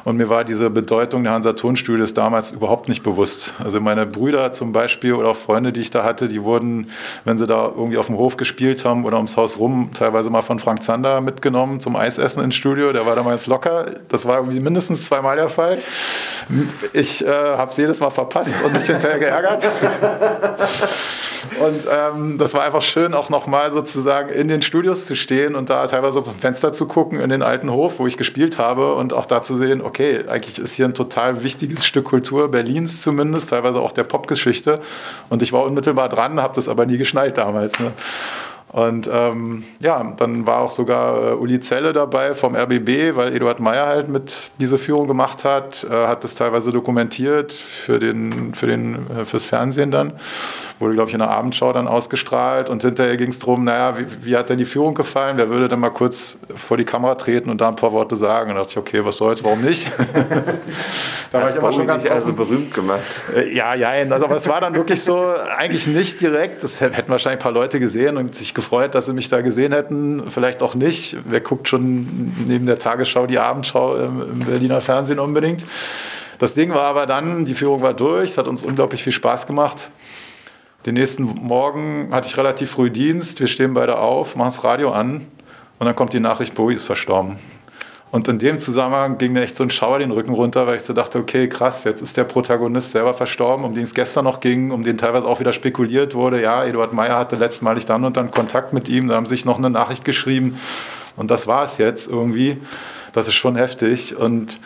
[0.05, 3.55] Und mir war diese Bedeutung der Hansa-Tonstudios damals überhaupt nicht bewusst.
[3.63, 6.91] Also meine Brüder zum Beispiel oder auch Freunde, die ich da hatte, die wurden,
[7.23, 10.43] wenn sie da irgendwie auf dem Hof gespielt haben oder ums Haus rum, teilweise mal
[10.43, 12.93] von Frank Zander mitgenommen zum Eisessen ins Studio.
[12.93, 13.87] Der war damals locker.
[14.07, 15.79] Das war irgendwie mindestens zweimal der Fall.
[16.93, 19.67] Ich äh, habe es jedes Mal verpasst und mich hinterher geärgert.
[21.59, 25.69] Und ähm, das war einfach schön, auch nochmal sozusagen in den Studios zu stehen und
[25.69, 29.13] da teilweise zum Fenster zu gucken in den alten Hof, wo ich gespielt habe und
[29.13, 33.01] auch da zu sehen, okay, okay, eigentlich ist hier ein total wichtiges Stück Kultur Berlins
[33.01, 34.81] zumindest, teilweise auch der Popgeschichte.
[35.29, 37.79] Und ich war unmittelbar dran, habe das aber nie geschnallt damals.
[37.79, 37.91] Ne?
[38.69, 43.59] Und ähm, ja, dann war auch sogar äh, Uli Zelle dabei vom RBB, weil Eduard
[43.59, 48.67] Meyer halt mit diese Führung gemacht hat, äh, hat das teilweise dokumentiert für den, für
[48.67, 50.13] den, äh, fürs Fernsehen dann.
[50.79, 54.25] Wurde, glaube ich, in der Abendschau dann ausgestrahlt und hinterher ging es darum, naja, wie,
[54.25, 55.37] wie, hat denn die Führung gefallen?
[55.37, 58.49] Wer würde dann mal kurz vor die Kamera treten und da ein paar Worte sagen?
[58.49, 59.89] Und da dachte ich, okay, was soll's, warum nicht?
[61.31, 62.99] da war ich immer schon ganz also berühmt gemacht.
[63.33, 67.09] Äh, ja, ja, also, aber es war dann wirklich so, eigentlich nicht direkt, das hätten
[67.09, 70.23] wahrscheinlich ein paar Leute gesehen und sich gefreut dass sie mich da gesehen hätten.
[70.31, 71.17] Vielleicht auch nicht.
[71.25, 75.65] Wer guckt schon neben der Tagesschau die Abendschau im Berliner Fernsehen unbedingt?
[76.39, 79.47] Das Ding war aber dann, die Führung war durch, es hat uns unglaublich viel Spaß
[79.47, 79.89] gemacht.
[80.85, 84.91] Den nächsten Morgen hatte ich relativ früh Dienst, wir stehen beide auf, machen das Radio
[84.91, 85.27] an
[85.79, 87.37] und dann kommt die Nachricht, Bowie ist verstorben.
[88.15, 90.83] Und in dem Zusammenhang ging mir echt so ein Schauer den Rücken runter, weil ich
[90.83, 94.39] so dachte, okay, krass, jetzt ist der Protagonist selber verstorben, um den es gestern noch
[94.39, 96.41] ging, um den teilweise auch wieder spekuliert wurde.
[96.41, 99.57] Ja, Eduard Meyer hatte letztmalig dann und dann Kontakt mit ihm, da haben sich noch
[99.57, 100.57] eine Nachricht geschrieben
[101.17, 102.55] und das war es jetzt irgendwie.
[103.11, 104.61] Das ist schon heftig und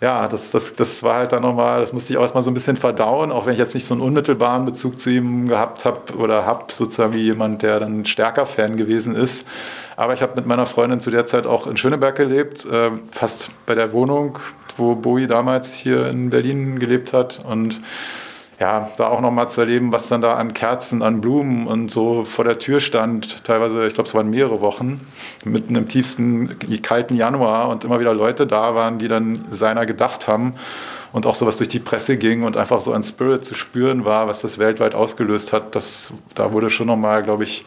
[0.00, 2.54] ja, das, das, das war halt dann nochmal, das musste ich auch erstmal so ein
[2.54, 6.14] bisschen verdauen, auch wenn ich jetzt nicht so einen unmittelbaren Bezug zu ihm gehabt habe
[6.16, 9.44] oder habe, sozusagen wie jemand, der dann stärker Fan gewesen ist.
[9.98, 13.50] Aber ich habe mit meiner Freundin zu der Zeit auch in Schöneberg gelebt, äh, fast
[13.66, 14.38] bei der Wohnung,
[14.76, 17.42] wo Bowie damals hier in Berlin gelebt hat.
[17.44, 17.80] Und
[18.60, 22.24] ja, da auch nochmal zu erleben, was dann da an Kerzen, an Blumen und so
[22.24, 23.42] vor der Tür stand.
[23.42, 25.04] Teilweise, ich glaube, es waren mehrere Wochen,
[25.44, 30.28] mitten im tiefsten, kalten Januar und immer wieder Leute da waren, die dann seiner gedacht
[30.28, 30.54] haben
[31.12, 34.28] und auch sowas durch die Presse ging und einfach so ein Spirit zu spüren war,
[34.28, 35.74] was das weltweit ausgelöst hat.
[35.74, 37.64] Das, da wurde schon nochmal, glaube ich,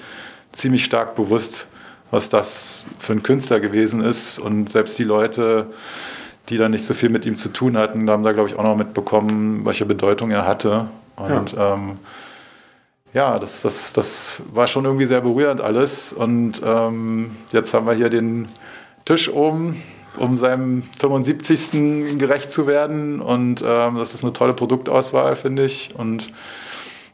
[0.53, 1.67] ziemlich stark bewusst,
[2.11, 4.37] was das für ein Künstler gewesen ist.
[4.37, 5.67] Und selbst die Leute,
[6.49, 8.63] die da nicht so viel mit ihm zu tun hatten, haben da, glaube ich, auch
[8.63, 10.87] noch mitbekommen, welche Bedeutung er hatte.
[11.15, 11.97] Und ja, ähm,
[13.13, 16.11] ja das, das, das war schon irgendwie sehr berührend alles.
[16.11, 18.47] Und ähm, jetzt haben wir hier den
[19.05, 19.81] Tisch oben,
[20.17, 22.17] um seinem 75.
[22.19, 23.21] gerecht zu werden.
[23.21, 25.95] Und ähm, das ist eine tolle Produktauswahl, finde ich.
[25.95, 26.29] Und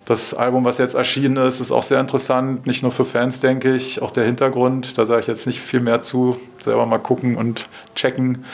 [0.08, 3.76] das Album, was jetzt erschienen ist, ist auch sehr interessant, nicht nur für Fans, denke
[3.76, 7.36] ich, auch der Hintergrund, da sage ich jetzt nicht viel mehr zu, selber mal gucken
[7.36, 8.46] und checken.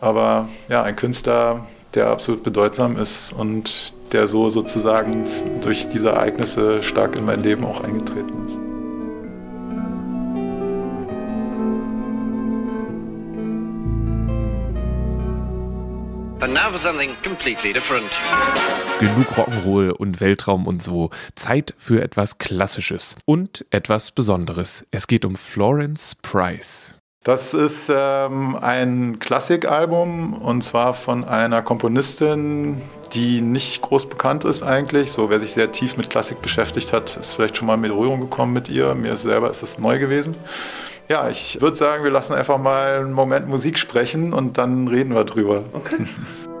[0.00, 1.64] Aber ja, ein Künstler,
[1.94, 5.24] der absolut bedeutsam ist und der so sozusagen
[5.62, 8.71] durch diese Ereignisse stark in mein Leben auch eingetreten ist.
[18.98, 21.10] Genug Rock'n'Roll und Weltraum und so.
[21.36, 24.84] Zeit für etwas Klassisches und etwas Besonderes.
[24.90, 26.96] Es geht um Florence Price.
[27.22, 32.82] Das ist ähm, ein Klassikalbum und zwar von einer Komponistin,
[33.14, 35.12] die nicht groß bekannt ist eigentlich.
[35.12, 38.18] So, wer sich sehr tief mit Klassik beschäftigt hat, ist vielleicht schon mal mit Rührung
[38.18, 38.96] gekommen mit ihr.
[38.96, 40.34] Mir selber ist es neu gewesen.
[41.08, 45.14] Ja, ich würde sagen, wir lassen einfach mal einen Moment Musik sprechen und dann reden
[45.14, 45.64] wir drüber.
[45.72, 46.06] Okay.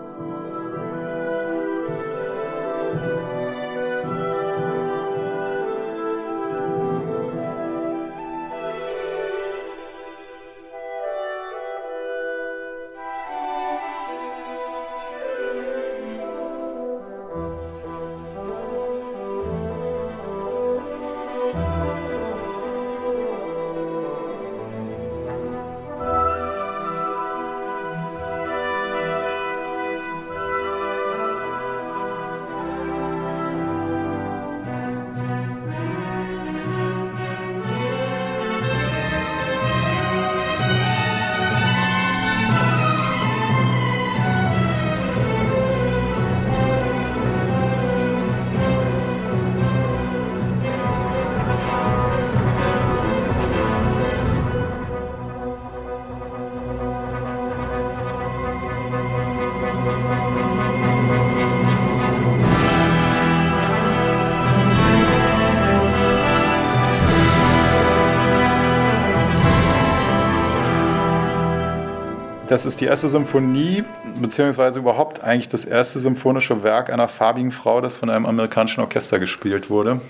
[72.52, 73.82] Das ist die erste Symphonie,
[74.20, 79.18] beziehungsweise überhaupt eigentlich das erste symphonische Werk einer farbigen Frau, das von einem amerikanischen Orchester
[79.18, 80.02] gespielt wurde.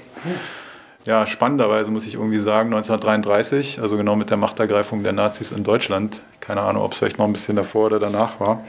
[1.05, 5.63] Ja, spannenderweise muss ich irgendwie sagen, 1933, also genau mit der Machtergreifung der Nazis in
[5.63, 6.21] Deutschland.
[6.41, 8.65] Keine Ahnung, ob es vielleicht noch ein bisschen davor oder danach war.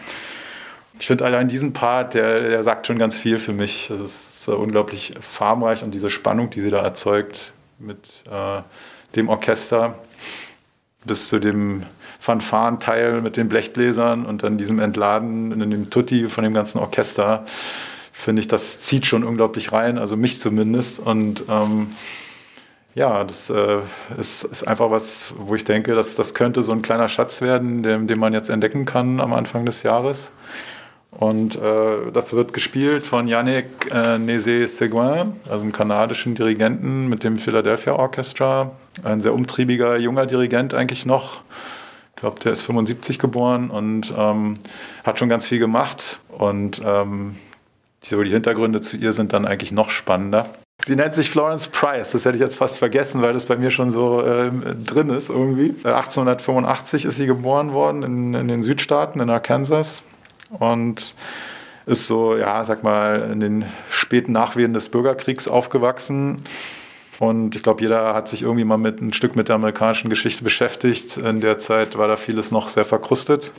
[1.00, 3.90] Ich finde allein diesen Part, der, der sagt schon ganz viel für mich.
[3.90, 8.62] Es ist unglaublich farbenreich und diese Spannung, die sie da erzeugt mit äh,
[9.16, 9.98] dem Orchester
[11.06, 11.88] bis zu dem
[12.24, 17.44] Fanfarenteil mit den Blechbläsern und dann diesem Entladen in dem Tutti von dem ganzen Orchester,
[18.14, 21.00] finde ich, das zieht schon unglaublich rein, also mich zumindest.
[21.00, 21.88] Und ähm,
[22.96, 23.80] ja, das äh,
[24.18, 27.84] ist, ist, einfach was, wo ich denke, dass das könnte so ein kleiner Schatz werden,
[27.84, 30.32] den, den man jetzt entdecken kann am Anfang des Jahres.
[31.12, 37.38] Und äh, das wird gespielt von Yannick äh, Nézé-Seguin, also einem kanadischen Dirigenten mit dem
[37.38, 38.72] Philadelphia Orchestra.
[39.04, 41.42] Ein sehr umtriebiger junger Dirigent eigentlich noch
[42.24, 44.54] glaube, der ist 75 geboren und ähm,
[45.04, 46.22] hat schon ganz viel gemacht.
[46.30, 47.36] Und ähm,
[48.06, 50.50] die, Hintergründe zu ihr sind dann eigentlich noch spannender.
[50.86, 52.14] Sie nennt sich Florence Price.
[52.14, 54.52] Das hätte ich jetzt fast vergessen, weil das bei mir schon so äh,
[54.86, 55.76] drin ist irgendwie.
[55.84, 60.04] 1885 ist sie geboren worden in, in, den Südstaaten, in Arkansas.
[60.50, 61.16] Und
[61.86, 66.38] ist so, ja, sag mal, in den späten Nachwehen des Bürgerkriegs aufgewachsen
[67.24, 70.44] und ich glaube, jeder hat sich irgendwie mal mit ein Stück mit der amerikanischen Geschichte
[70.44, 71.16] beschäftigt.
[71.16, 73.54] In der Zeit war da vieles noch sehr verkrustet.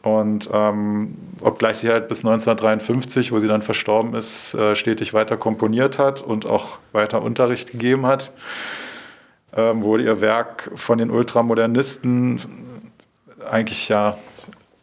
[0.00, 5.36] Und ähm, obgleich sie halt bis 1953, wo sie dann verstorben ist, äh, stetig weiter
[5.36, 8.32] komponiert hat und auch weiter Unterricht gegeben hat,
[9.54, 12.40] ähm, wurde ihr Werk von den Ultramodernisten
[13.50, 14.16] eigentlich ja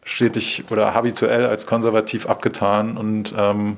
[0.04, 2.98] stetig oder habituell als konservativ abgetan.
[2.98, 3.78] Und ähm,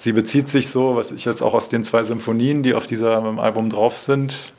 [0.00, 3.40] Sie bezieht sich so, was ich jetzt auch aus den zwei Symphonien, die auf diesem
[3.40, 4.52] Album drauf sind,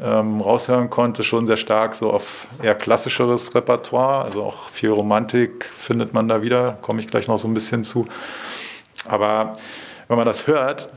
[0.00, 4.24] ähm, raushören konnte, schon sehr stark so auf eher klassischeres Repertoire.
[4.24, 7.82] Also auch viel Romantik findet man da wieder, komme ich gleich noch so ein bisschen
[7.82, 8.06] zu.
[9.08, 9.54] Aber
[10.06, 10.90] wenn man das hört,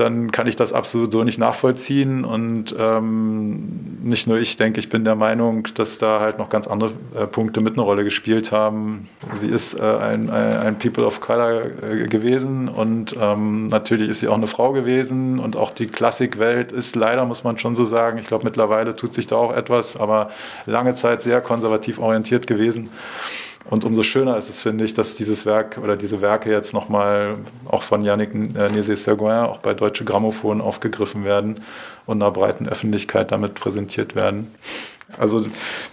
[0.00, 2.24] dann kann ich das absolut so nicht nachvollziehen.
[2.24, 6.66] Und ähm, nicht nur ich denke, ich bin der Meinung, dass da halt noch ganz
[6.66, 9.08] andere äh, Punkte mit eine Rolle gespielt haben.
[9.40, 14.28] Sie ist äh, ein, ein, People of Color äh, gewesen und ähm, natürlich ist sie
[14.28, 15.38] auch eine Frau gewesen.
[15.38, 19.12] Und auch die Klassikwelt ist leider, muss man schon so sagen, ich glaube mittlerweile tut
[19.12, 20.30] sich da auch etwas, aber
[20.64, 22.88] lange Zeit sehr konservativ orientiert gewesen.
[23.68, 27.36] Und umso schöner ist es, finde ich, dass dieses Werk oder diese Werke jetzt nochmal
[27.68, 31.60] auch von Yannick äh, Nézé-Seguin auch bei Deutsche Grammophon aufgegriffen werden
[32.06, 34.52] und einer breiten Öffentlichkeit damit präsentiert werden.
[35.18, 35.44] Also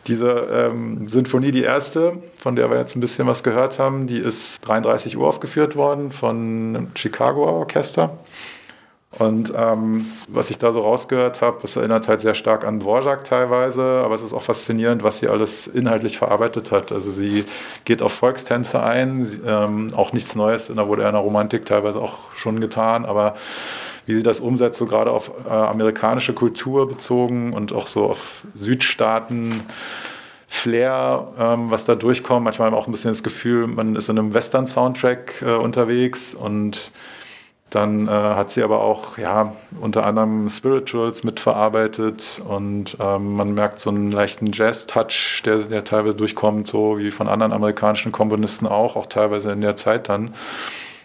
[0.06, 4.20] diese ähm, Sinfonie, die erste, von der wir jetzt ein bisschen was gehört haben, die
[4.20, 8.18] ist 33 Uhr aufgeführt worden von Chicago Orchester.
[9.12, 13.24] Und ähm, was ich da so rausgehört habe, das erinnert halt sehr stark an Dvorak
[13.24, 16.92] teilweise, aber es ist auch faszinierend, was sie alles inhaltlich verarbeitet hat.
[16.92, 17.46] Also sie
[17.86, 22.60] geht auf Volkstänze ein, sie, ähm, auch nichts Neues in der Romantik teilweise auch schon
[22.60, 23.36] getan, aber
[24.06, 28.44] wie sie das umsetzt, so gerade auf äh, amerikanische Kultur bezogen und auch so auf
[28.54, 29.62] Südstaaten.
[30.50, 32.46] Flair, ähm, was da durchkommt.
[32.46, 36.92] Manchmal auch ein bisschen das Gefühl, man ist in einem Western-Soundtrack äh, unterwegs und
[37.70, 43.82] Dann äh, hat sie aber auch ja, unter anderem Spirituals mitverarbeitet und ähm, man merkt
[43.82, 48.96] so einen leichten Jazz-Touch, der, der teilweise durchkommt, so wie von anderen amerikanischen Komponisten auch,
[48.96, 50.34] auch teilweise in der Zeit dann.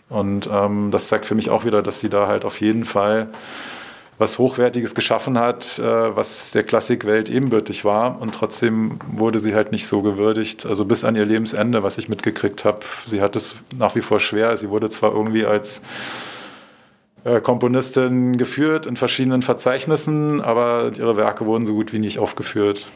[0.09, 3.27] Und ähm, das zeigt für mich auch wieder, dass sie da halt auf jeden Fall
[4.19, 8.21] was Hochwertiges geschaffen hat, äh, was der Klassikwelt ebenbürtig war.
[8.21, 10.65] Und trotzdem wurde sie halt nicht so gewürdigt.
[10.65, 12.81] Also bis an ihr Lebensende, was ich mitgekriegt habe.
[13.05, 14.57] Sie hat es nach wie vor schwer.
[14.57, 15.83] Sie wurde zwar irgendwie als
[17.25, 22.87] äh, Komponistin geführt in verschiedenen Verzeichnissen, aber ihre Werke wurden so gut wie nicht aufgeführt.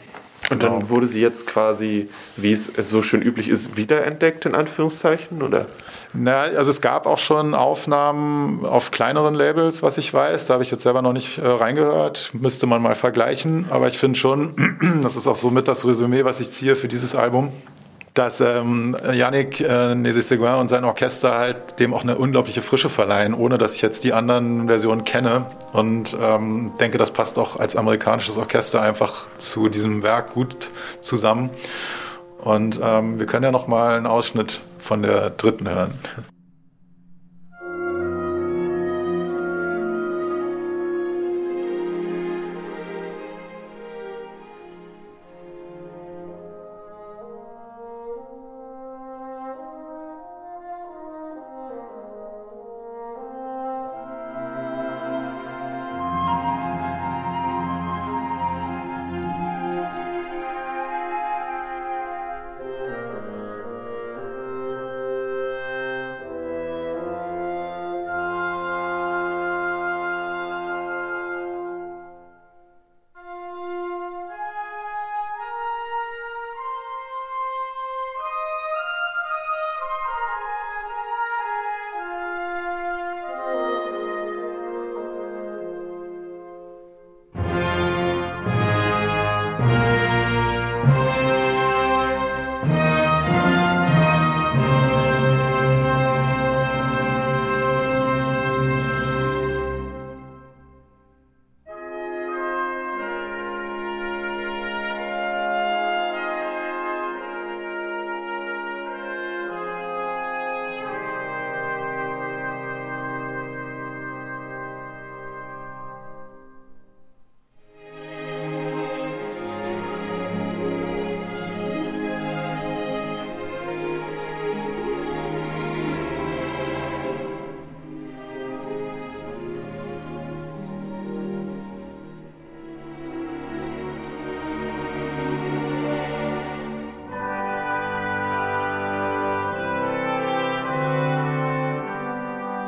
[0.50, 0.90] Und dann genau.
[0.90, 5.66] wurde sie jetzt quasi, wie es so schön üblich ist, wiederentdeckt, in Anführungszeichen, oder?
[6.12, 10.46] Na, also es gab auch schon Aufnahmen auf kleineren Labels, was ich weiß.
[10.46, 12.30] Da habe ich jetzt selber noch nicht äh, reingehört.
[12.32, 13.66] Müsste man mal vergleichen.
[13.70, 16.88] Aber ich finde schon, das ist auch so mit das Resümee, was ich ziehe für
[16.88, 17.52] dieses Album,
[18.16, 23.34] dass ähm, Yannick äh, Nézé-Séguin und sein Orchester halt dem auch eine unglaubliche Frische verleihen,
[23.34, 25.46] ohne dass ich jetzt die anderen Versionen kenne.
[25.72, 30.70] Und ähm, denke, das passt auch als amerikanisches Orchester einfach zu diesem Werk gut
[31.02, 31.50] zusammen.
[32.38, 35.92] Und ähm, wir können ja noch mal einen Ausschnitt von der dritten hören.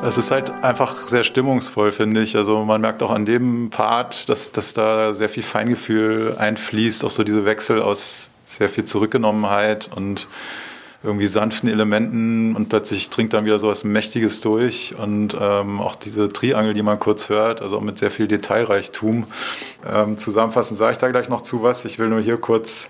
[0.09, 2.35] Es ist halt einfach sehr stimmungsvoll, finde ich.
[2.35, 7.11] Also man merkt auch an dem Part, dass, dass da sehr viel Feingefühl einfließt, auch
[7.11, 10.27] so diese Wechsel aus sehr viel Zurückgenommenheit und
[11.03, 15.95] irgendwie sanften Elementen und plötzlich dringt dann wieder so was Mächtiges durch und ähm, auch
[15.95, 19.27] diese Triangel, die man kurz hört, also mit sehr viel Detailreichtum.
[19.87, 21.85] Ähm, zusammenfassend sage ich da gleich noch zu was.
[21.85, 22.89] Ich will nur hier kurz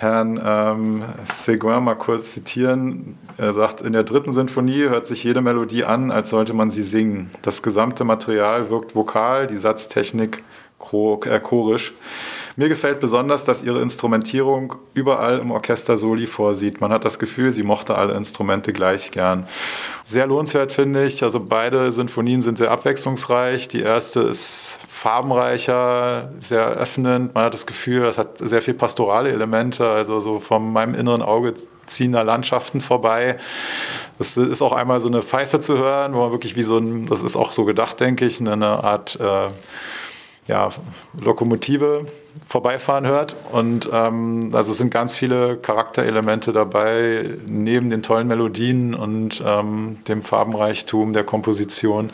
[0.00, 3.18] Herrn ähm, Seguin mal kurz zitieren.
[3.36, 6.82] Er sagt, in der dritten Sinfonie hört sich jede Melodie an, als sollte man sie
[6.82, 7.30] singen.
[7.42, 10.42] Das gesamte Material wirkt vokal, die Satztechnik
[10.78, 11.92] äh, chorisch.
[12.60, 16.82] Mir gefällt besonders, dass ihre Instrumentierung überall im Orchester Soli vorsieht.
[16.82, 19.46] Man hat das Gefühl, sie mochte alle Instrumente gleich gern.
[20.04, 21.22] Sehr lohnenswert finde ich.
[21.22, 23.68] Also beide Sinfonien sind sehr abwechslungsreich.
[23.68, 27.34] Die erste ist farbenreicher, sehr öffnend.
[27.34, 31.22] Man hat das Gefühl, das hat sehr viel pastorale Elemente, also so von meinem inneren
[31.22, 31.54] Auge
[31.86, 33.38] ziehender Landschaften vorbei.
[34.18, 37.06] Das ist auch einmal so eine Pfeife zu hören, wo man wirklich wie so ein,
[37.06, 39.48] das ist auch so gedacht, denke ich, eine Art äh,
[40.46, 40.70] ja,
[41.18, 42.04] Lokomotive
[42.46, 43.34] vorbeifahren hört.
[43.52, 49.98] Und ähm, also es sind ganz viele Charakterelemente dabei, neben den tollen Melodien und ähm,
[50.08, 52.10] dem Farbenreichtum der Komposition,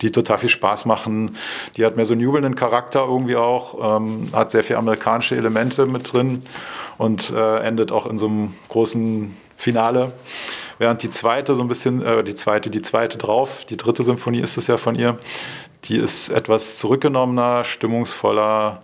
[0.00, 1.36] die total viel Spaß machen.
[1.76, 5.86] Die hat mehr so einen jubelnden Charakter irgendwie auch, ähm, hat sehr viele amerikanische Elemente
[5.86, 6.42] mit drin
[6.98, 10.12] und äh, endet auch in so einem großen Finale.
[10.78, 14.40] Während die zweite so ein bisschen, äh, die zweite, die zweite drauf, die dritte Symphonie
[14.40, 15.18] ist es ja von ihr,
[15.84, 18.82] die ist etwas zurückgenommener, stimmungsvoller,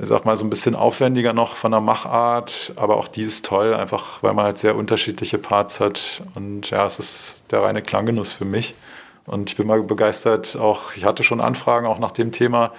[0.00, 3.74] sag mal so ein bisschen aufwendiger noch von der Machart, aber auch die ist toll,
[3.74, 8.32] einfach weil man halt sehr unterschiedliche Parts hat und ja, es ist der reine Klanggenuss
[8.32, 8.74] für mich
[9.26, 12.72] und ich bin mal begeistert, auch ich hatte schon Anfragen auch nach dem Thema,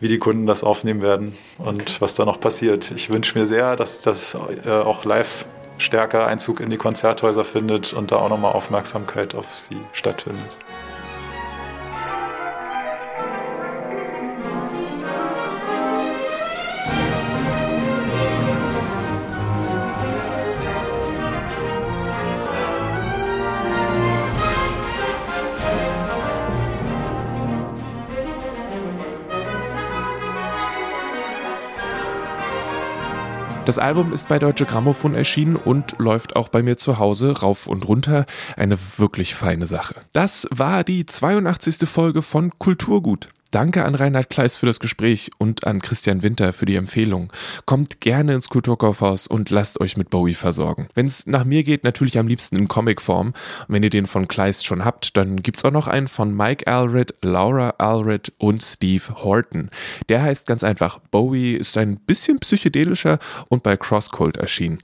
[0.00, 2.90] wie die Kunden das aufnehmen werden und was da noch passiert.
[2.90, 5.44] Ich wünsche mir sehr, dass das äh, auch live
[5.78, 10.50] stärker Einzug in die Konzerthäuser findet und da auch nochmal Aufmerksamkeit auf sie stattfindet.
[33.72, 37.66] Das Album ist bei Deutsche Grammophon erschienen und läuft auch bei mir zu Hause rauf
[37.66, 38.26] und runter.
[38.54, 39.94] Eine wirklich feine Sache.
[40.12, 41.88] Das war die 82.
[41.88, 43.28] Folge von Kulturgut.
[43.52, 47.30] Danke an Reinhard Kleis für das Gespräch und an Christian Winter für die Empfehlung.
[47.66, 50.88] Kommt gerne ins Kulturkaufhaus und lasst euch mit Bowie versorgen.
[50.94, 53.28] Wenn es nach mir geht, natürlich am liebsten in Comicform.
[53.28, 53.34] Und
[53.68, 57.14] wenn ihr den von Kleis schon habt, dann gibt's auch noch einen von Mike Alred,
[57.20, 59.68] Laura Alred und Steve Horton.
[60.08, 63.18] Der heißt ganz einfach Bowie, ist ein bisschen psychedelischer
[63.50, 64.78] und bei Crosscult erschienen.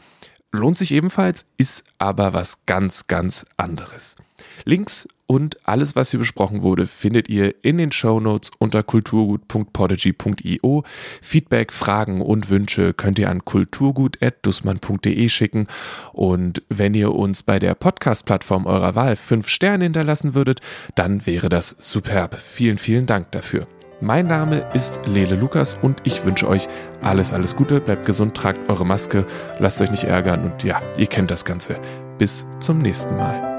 [0.52, 4.16] Lohnt sich ebenfalls, ist aber was ganz, ganz anderes.
[4.64, 10.84] Links und alles, was hier besprochen wurde, findet ihr in den Show Notes unter kulturgut.podigy.io.
[11.20, 15.66] Feedback, Fragen und Wünsche könnt ihr an kulturgut.dussmann.de schicken.
[16.14, 20.60] Und wenn ihr uns bei der Podcast-Plattform eurer Wahl fünf Sterne hinterlassen würdet,
[20.94, 22.40] dann wäre das superb.
[22.40, 23.68] Vielen, vielen Dank dafür.
[24.00, 26.68] Mein Name ist Lele Lukas und ich wünsche euch
[27.02, 27.82] alles, alles Gute.
[27.82, 29.26] Bleibt gesund, tragt eure Maske,
[29.58, 31.78] lasst euch nicht ärgern und ja, ihr kennt das Ganze.
[32.16, 33.58] Bis zum nächsten Mal.